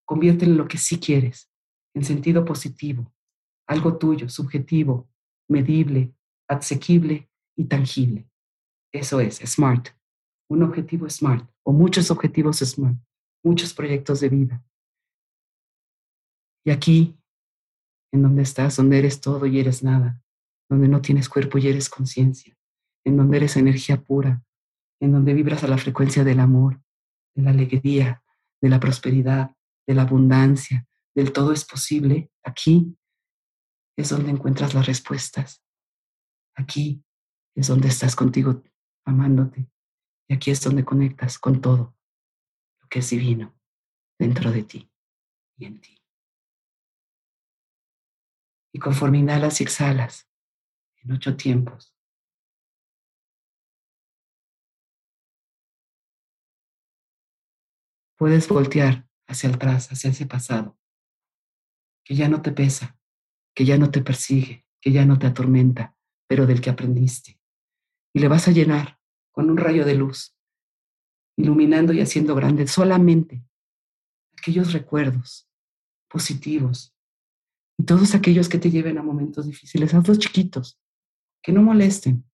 [0.04, 1.50] conviértelo en lo que sí quieres,
[1.94, 3.12] en sentido positivo,
[3.66, 5.08] algo tuyo, subjetivo,
[5.48, 6.14] medible,
[6.48, 8.28] asequible y tangible.
[8.92, 9.88] Eso es, smart.
[10.48, 12.98] Un objetivo smart o muchos objetivos smart,
[13.42, 14.64] muchos proyectos de vida.
[16.64, 17.18] Y aquí,
[18.12, 20.22] en donde estás, donde eres todo y eres nada,
[20.68, 22.56] donde no tienes cuerpo y eres conciencia,
[23.04, 24.44] en donde eres energía pura,
[25.02, 26.80] en donde vibras a la frecuencia del amor,
[27.34, 28.22] de la alegría,
[28.60, 29.50] de la prosperidad,
[29.84, 32.96] de la abundancia, del todo es posible, aquí
[33.96, 35.60] es donde encuentras las respuestas.
[36.54, 37.04] Aquí
[37.56, 38.62] es donde estás contigo
[39.04, 39.68] amándote.
[40.28, 41.96] Y aquí es donde conectas con todo
[42.80, 43.58] lo que es divino
[44.20, 44.88] dentro de ti
[45.56, 46.00] y en ti.
[48.72, 50.30] Y conforme inhalas y exhalas
[51.02, 51.92] en ocho tiempos,
[58.22, 60.78] puedes voltear hacia atrás, hacia ese pasado,
[62.04, 62.96] que ya no te pesa,
[63.52, 65.96] que ya no te persigue, que ya no te atormenta,
[66.28, 67.40] pero del que aprendiste.
[68.14, 69.00] Y le vas a llenar
[69.32, 70.36] con un rayo de luz,
[71.36, 73.44] iluminando y haciendo grande solamente
[74.38, 75.50] aquellos recuerdos
[76.08, 76.94] positivos
[77.76, 80.80] y todos aquellos que te lleven a momentos difíciles, hazlos chiquitos,
[81.42, 82.24] que no molesten,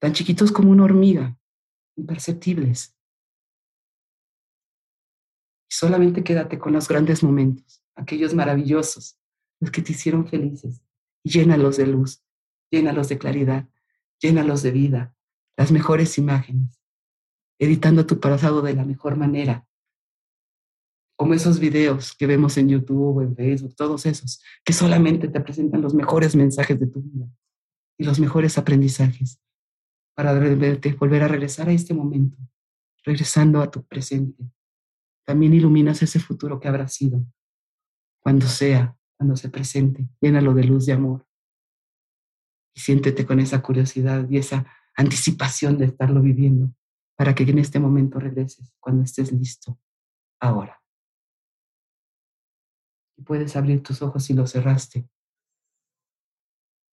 [0.00, 1.38] tan chiquitos como una hormiga,
[1.96, 2.96] imperceptibles,
[5.74, 9.18] Solamente quédate con los grandes momentos, aquellos maravillosos,
[9.58, 10.82] los que te hicieron felices,
[11.24, 12.22] y llénalos de luz,
[12.70, 13.70] llénalos de claridad,
[14.20, 15.16] llénalos de vida,
[15.56, 16.78] las mejores imágenes,
[17.58, 19.66] editando tu pasado de la mejor manera,
[21.16, 25.80] como esos videos que vemos en YouTube en Facebook, todos esos, que solamente te presentan
[25.80, 27.26] los mejores mensajes de tu vida
[27.96, 29.40] y los mejores aprendizajes
[30.14, 32.36] para volver a regresar a este momento,
[33.06, 34.44] regresando a tu presente,
[35.24, 37.24] también iluminas ese futuro que habrá sido,
[38.20, 41.26] cuando sea, cuando se presente, llénalo de luz y amor.
[42.74, 44.66] Y siéntete con esa curiosidad y esa
[44.96, 46.74] anticipación de estarlo viviendo,
[47.16, 49.78] para que en este momento regreses, cuando estés listo,
[50.40, 50.82] ahora.
[53.16, 55.08] Y puedes abrir tus ojos si los cerraste,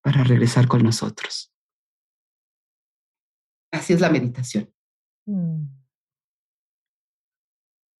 [0.02, 1.52] para regresar con nosotros.
[3.72, 4.72] Así es la meditación.
[5.26, 5.79] Mm.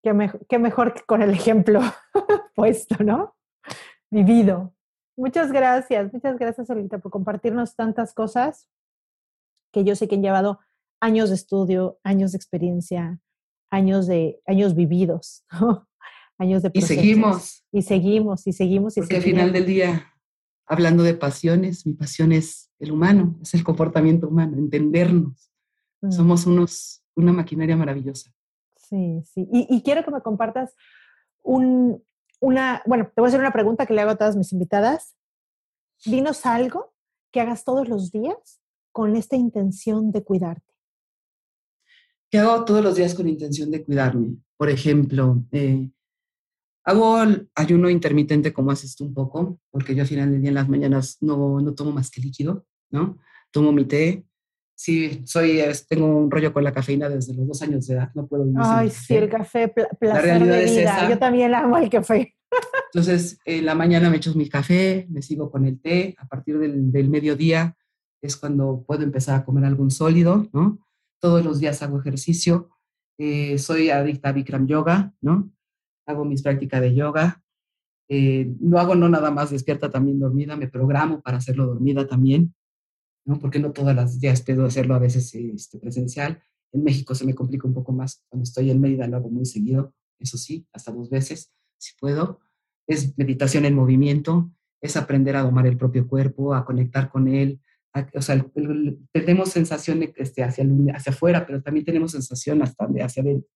[0.02, 1.80] Qué, mejor que con el ejemplo
[2.54, 3.36] puesto, ¿no?
[4.10, 4.74] Vivido.
[5.16, 8.68] Muchas gracias, muchas gracias, Olita, por compartirnos tantas cosas
[9.72, 10.60] que yo sé que han llevado
[11.00, 13.20] años de estudio, años de experiencia,
[13.70, 15.44] años de años vividos,
[16.38, 17.64] años de Y seguimos.
[17.70, 18.96] Y seguimos, y seguimos.
[18.96, 20.12] Y Porque al final del día,
[20.66, 25.52] hablando de pasiones, mi pasión es el humano, es el comportamiento humano, entendernos.
[26.00, 26.10] Mm.
[26.10, 28.32] Somos unos, una maquinaria maravillosa.
[28.90, 29.48] Sí, sí.
[29.52, 30.74] Y, quiero que me compartas
[31.42, 32.04] un,
[32.40, 35.14] una, bueno, te voy a hacer una pregunta que le hago a todas mis invitadas.
[36.04, 36.92] Dinos algo
[37.30, 38.60] que hagas todos los días
[38.90, 40.74] con esta intención de cuidarte.
[42.30, 44.36] ¿Qué hago todos los días con intención de cuidarme?
[44.56, 45.90] Por ejemplo, eh,
[46.84, 47.16] hago
[47.54, 50.68] ayuno intermitente como haces tú un poco, porque yo al final del día en las
[50.68, 53.18] mañanas no, no tomo más que líquido, ¿no?
[53.52, 54.24] Tomo mi té,
[54.80, 58.26] sí, soy, tengo un rollo con la cafeína desde los dos años de edad, no
[58.26, 61.10] puedo vivir Ay, sí, el café, placer de vida.
[61.10, 62.34] Yo también amo el café.
[62.86, 66.58] Entonces, en la mañana me echo mi café, me sigo con el té, a partir
[66.58, 67.76] del, del mediodía
[68.22, 70.78] es cuando puedo empezar a comer algún sólido, ¿no?
[71.20, 72.70] Todos los días hago ejercicio,
[73.18, 75.52] eh, soy adicta a Bikram Yoga, ¿no?
[76.06, 77.42] Hago mis prácticas de yoga,
[78.08, 82.54] eh, lo hago no nada más despierta, también dormida, me programo para hacerlo dormida también,
[83.30, 83.38] ¿no?
[83.38, 86.42] Porque no todas las días puedo hacerlo a veces este, presencial.
[86.72, 88.24] En México se me complica un poco más.
[88.28, 92.40] Cuando estoy en Mérida lo hago muy seguido, eso sí, hasta dos veces, si puedo.
[92.88, 94.50] Es meditación en movimiento,
[94.80, 97.60] es aprender a domar el propio cuerpo, a conectar con él.
[98.14, 98.44] o sea,
[99.12, 103.48] tenemos sensación este, hacia, hacia afuera, pero también tenemos sensación hasta hacia adentro.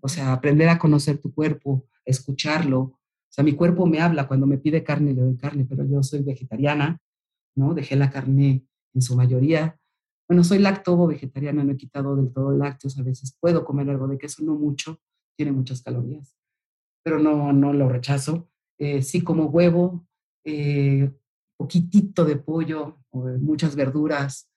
[0.00, 2.80] O sea, aprender a conocer tu cuerpo, escucharlo.
[2.80, 2.98] O
[3.30, 6.22] sea, mi cuerpo me habla, cuando me pide carne le doy carne, pero yo soy
[6.22, 7.00] vegetariana,
[7.54, 7.74] ¿no?
[7.74, 9.78] Dejé la carne en su mayoría.
[10.28, 14.08] Bueno, soy lacto vegetariana, no he quitado del todo lácteos, a veces puedo comer algo
[14.08, 15.00] de queso, no mucho,
[15.36, 16.36] tiene muchas calorías,
[17.04, 18.48] pero no, no lo rechazo.
[18.78, 20.06] Eh, sí como huevo,
[20.44, 21.12] eh,
[21.56, 24.50] poquitito de pollo, muchas verduras,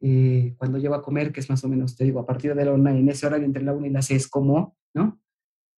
[0.00, 2.64] eh, cuando llego a comer, que es más o menos, te digo, a partir de
[2.64, 5.20] la una, en ese horario entre la una y las seis como, ¿no?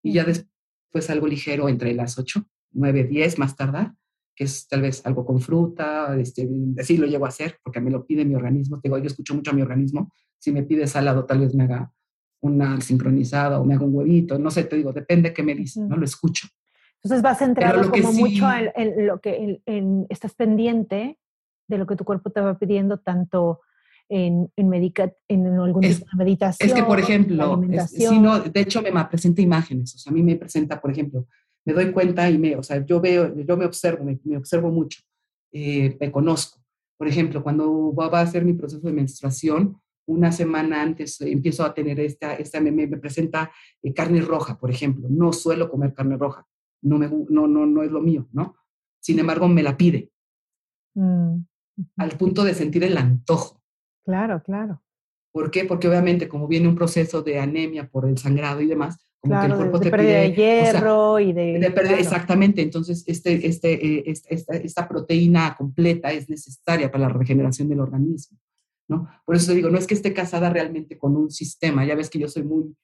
[0.03, 3.95] Y ya después algo ligero entre las ocho, nueve, diez, más tardar,
[4.43, 6.49] que es tal vez algo con fruta, este,
[6.79, 9.35] así lo llego a hacer, porque me lo pide mi organismo, te digo, yo escucho
[9.35, 11.93] mucho a mi organismo, si me pide salado, tal vez me haga
[12.41, 15.81] una sincronizada o me haga un huevito, no sé, te digo, depende qué me dice,
[15.81, 15.97] ¿no?
[15.97, 16.49] Lo escucho.
[16.97, 21.19] Entonces vas centrado como mucho en, lo que en, estás pendiente
[21.69, 23.61] de lo que tu cuerpo te va pidiendo, tanto
[24.09, 26.69] en, en, medica, en algún tipo de meditación.
[26.69, 30.23] Es que, por ejemplo, si no, de hecho me presenta imágenes, o sea, a mí
[30.23, 31.27] me presenta, por ejemplo,
[31.65, 35.01] me doy cuenta y me, o sea, yo veo, yo me observo, me, observo mucho,
[35.53, 36.61] eh, me conozco.
[36.97, 41.75] Por ejemplo, cuando va a hacer mi proceso de menstruación, una semana antes empiezo a
[41.75, 43.53] tener esta, esta me, me presenta
[43.83, 45.09] eh, carne roja, por ejemplo.
[45.09, 46.47] No suelo comer carne roja
[46.83, 48.57] no, me, no, no, no es lo mío, ¿no?
[49.01, 50.11] Sin embargo, me la pide.
[50.95, 51.39] Mm,
[51.97, 53.63] al punto de sentir el antojo.
[54.05, 54.83] Claro, claro.
[55.33, 55.65] ¿Por qué?
[55.65, 59.47] Porque obviamente como viene un proceso de anemia por el sangrado y demás, como que
[59.47, 61.59] el cuerpo de, te pérdida de hierro y de...
[61.59, 67.69] de Exactamente, entonces este, este, eh, esta, esta, proteína completa es necesaria para la regeneración
[67.69, 68.37] del organismo,
[68.89, 69.09] ¿no?
[69.25, 72.19] Por eso digo, no es que esté casada realmente con un sistema, ya ves que
[72.19, 72.75] yo soy muy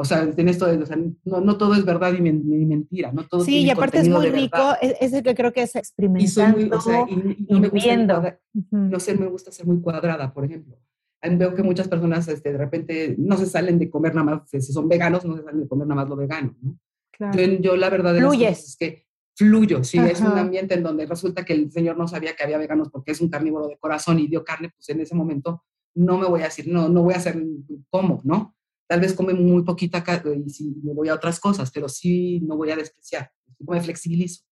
[0.00, 3.44] o sea, en esto, o sea, no, no, todo es verdad ni, mentira, no todo
[3.44, 7.16] Sí, y aparte es muy rico, es, el que creo que es experimentando y, soy
[7.16, 8.22] muy, y, no viendo.
[8.70, 10.78] No sé, me gusta ser muy cuadrada, por ejemplo.
[11.22, 14.72] Veo que muchas personas este, de repente no se salen de comer nada más, si
[14.72, 16.78] son veganos, no se salen de comer nada más lo vegano, ¿no?
[17.10, 17.36] Claro.
[17.60, 21.70] Yo, la verdad es que fluyo, si es un ambiente en donde resulta que el
[21.70, 24.70] señor no sabía que había veganos porque es un carnívoro de corazón y dio carne,
[24.70, 25.64] pues en ese momento
[25.94, 27.42] no me voy a decir, no, no voy a hacer
[27.90, 28.56] cómo, ¿no?
[28.88, 30.04] Tal vez come muy poquita
[30.44, 34.44] y si me voy a otras cosas, pero sí no voy a despreciar, me flexibilizo.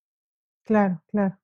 [0.65, 1.39] Claro, claro.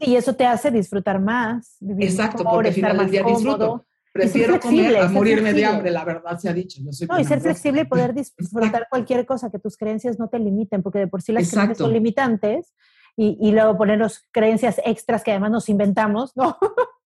[0.00, 1.76] y eso te hace disfrutar más.
[1.98, 3.86] Exacto, porque al final del día disfruto.
[4.12, 6.80] Prefiero comer a morirme de hambre, la verdad se ha dicho.
[6.84, 10.28] Yo soy no, y ser flexible y poder disfrutar cualquier cosa, que tus creencias no
[10.28, 12.74] te limiten, porque de por sí las creencias son limitantes,
[13.16, 16.58] y, y luego ponernos creencias extras que además nos inventamos, ¿no?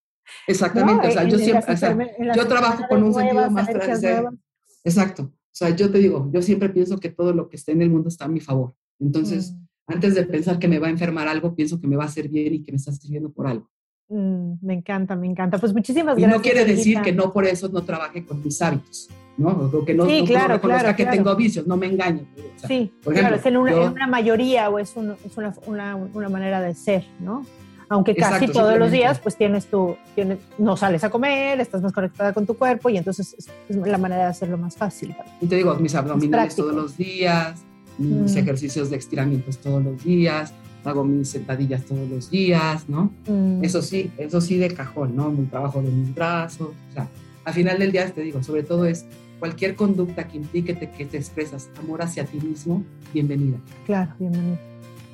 [0.48, 1.96] Exactamente, o sea, yo siempre, o sea,
[2.34, 4.38] yo trabajo con un sentido más tradicional
[4.86, 5.24] Exacto.
[5.24, 7.90] O sea, yo te digo, yo siempre pienso que todo lo que está en el
[7.90, 8.74] mundo está a mi favor.
[9.00, 9.92] Entonces, mm.
[9.92, 12.28] antes de pensar que me va a enfermar algo, pienso que me va a hacer
[12.28, 13.68] bien y que me está sirviendo por algo.
[14.08, 15.58] Mm, me encanta, me encanta.
[15.58, 16.38] Pues muchísimas y gracias.
[16.38, 19.48] no quiere decir que no por eso no trabaje con mis hábitos, ¿no?
[19.48, 22.24] O que no, sí, claro, claro, que tengo vicios, no me engaño.
[22.66, 26.28] sí, por ejemplo, claro, es en una, una, mayoría o es, es una, una, una
[26.28, 27.44] manera de ser, ¿no?
[27.88, 31.92] aunque casi todos los días pues tienes tu, tienes, no sales a comer, estás más
[31.92, 33.36] conectada con tu cuerpo y entonces
[33.68, 35.14] es, la manera de hacerlo más fácil.
[35.40, 37.62] Y te digo, mis abdominales todos los días,
[37.98, 38.38] mis mm.
[38.38, 40.52] ejercicios de estiramientos todos los días,
[40.86, 43.12] hago mis sentadillas todos los días, ¿no?
[43.26, 43.64] Mm.
[43.64, 45.30] Eso sí, eso sí de cajón, ¿no?
[45.30, 47.08] Mi trabajo de mis brazos, o sea,
[47.44, 49.04] al final del día te digo, sobre todo es
[49.38, 52.82] cualquier conducta que implique que te expresas amor hacia ti mismo,
[53.12, 53.58] bienvenida.
[53.84, 54.58] Claro, bienvenida.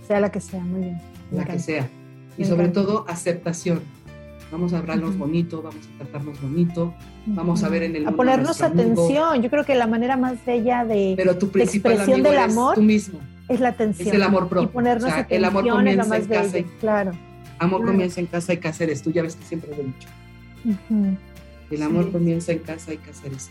[0.06, 1.00] Sea la que sea, muy bien.
[1.32, 1.88] La que sea
[2.36, 3.80] y sobre todo aceptación.
[4.50, 6.92] Vamos a hablarnos bonito, vamos a tratarnos bonito,
[7.26, 9.40] vamos a ver en el A ponernos atención.
[9.40, 12.82] Yo creo que la manera más bella de, Pero tu principal expresión del amor tú
[12.82, 13.18] mismo.
[13.54, 14.08] Es la atención.
[14.08, 14.68] Es el amor propio.
[14.68, 16.58] Y ponernos atención el amor comienza más en casa.
[16.58, 17.12] Y, claro.
[17.58, 19.02] Amor comienza en casa y caseres.
[19.02, 20.08] Tú ya ves que siempre lo he dicho.
[21.70, 23.50] El amor comienza en casa y caseres.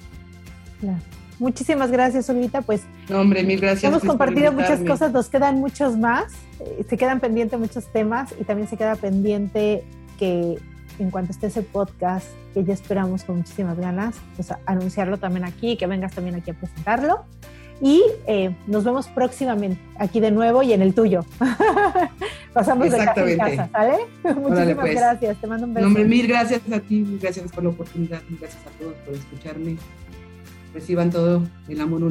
[0.79, 0.99] Claro.
[1.39, 2.61] Muchísimas gracias, Olivita.
[2.61, 3.91] Pues, no, hombre, mil gracias.
[3.91, 6.33] Hemos compartido muchas cosas, nos quedan muchos más.
[6.59, 9.83] Eh, se quedan pendientes muchos temas y también se queda pendiente
[10.19, 10.59] que
[10.99, 15.77] en cuanto esté ese podcast, que ya esperamos con muchísimas ganas, pues anunciarlo también aquí,
[15.77, 17.25] que vengas también aquí a presentarlo.
[17.81, 21.25] Y eh, nos vemos próximamente aquí de nuevo y en el tuyo.
[22.53, 23.97] Pasamos de casa en casa, ¿sale?
[24.35, 24.95] Muchísimas pues.
[24.95, 25.87] gracias, te mando un beso.
[25.87, 29.77] hombre, mil gracias a ti, gracias por la oportunidad, gracias a todos por escucharme.
[30.73, 32.01] Reciban todo el amor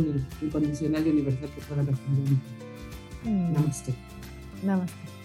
[0.43, 2.39] incondicional y universal que puedan recibir.
[3.25, 3.53] Mm.
[3.53, 3.95] Namaste.
[4.63, 5.20] Namaste.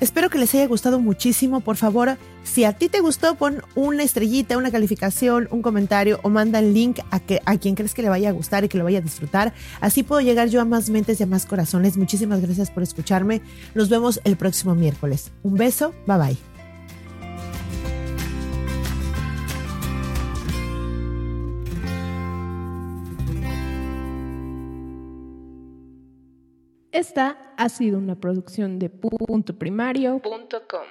[0.00, 1.60] Espero que les haya gustado muchísimo.
[1.60, 6.28] Por favor, si a ti te gustó, pon una estrellita, una calificación, un comentario o
[6.28, 8.78] manda el link a, que, a quien crees que le vaya a gustar y que
[8.78, 9.54] lo vaya a disfrutar.
[9.80, 11.96] Así puedo llegar yo a más mentes y a más corazones.
[11.96, 13.40] Muchísimas gracias por escucharme.
[13.74, 15.32] Nos vemos el próximo miércoles.
[15.42, 15.94] Un beso.
[16.06, 16.45] Bye bye.
[26.96, 30.86] Esta ha sido una producción de puntoprimario.com.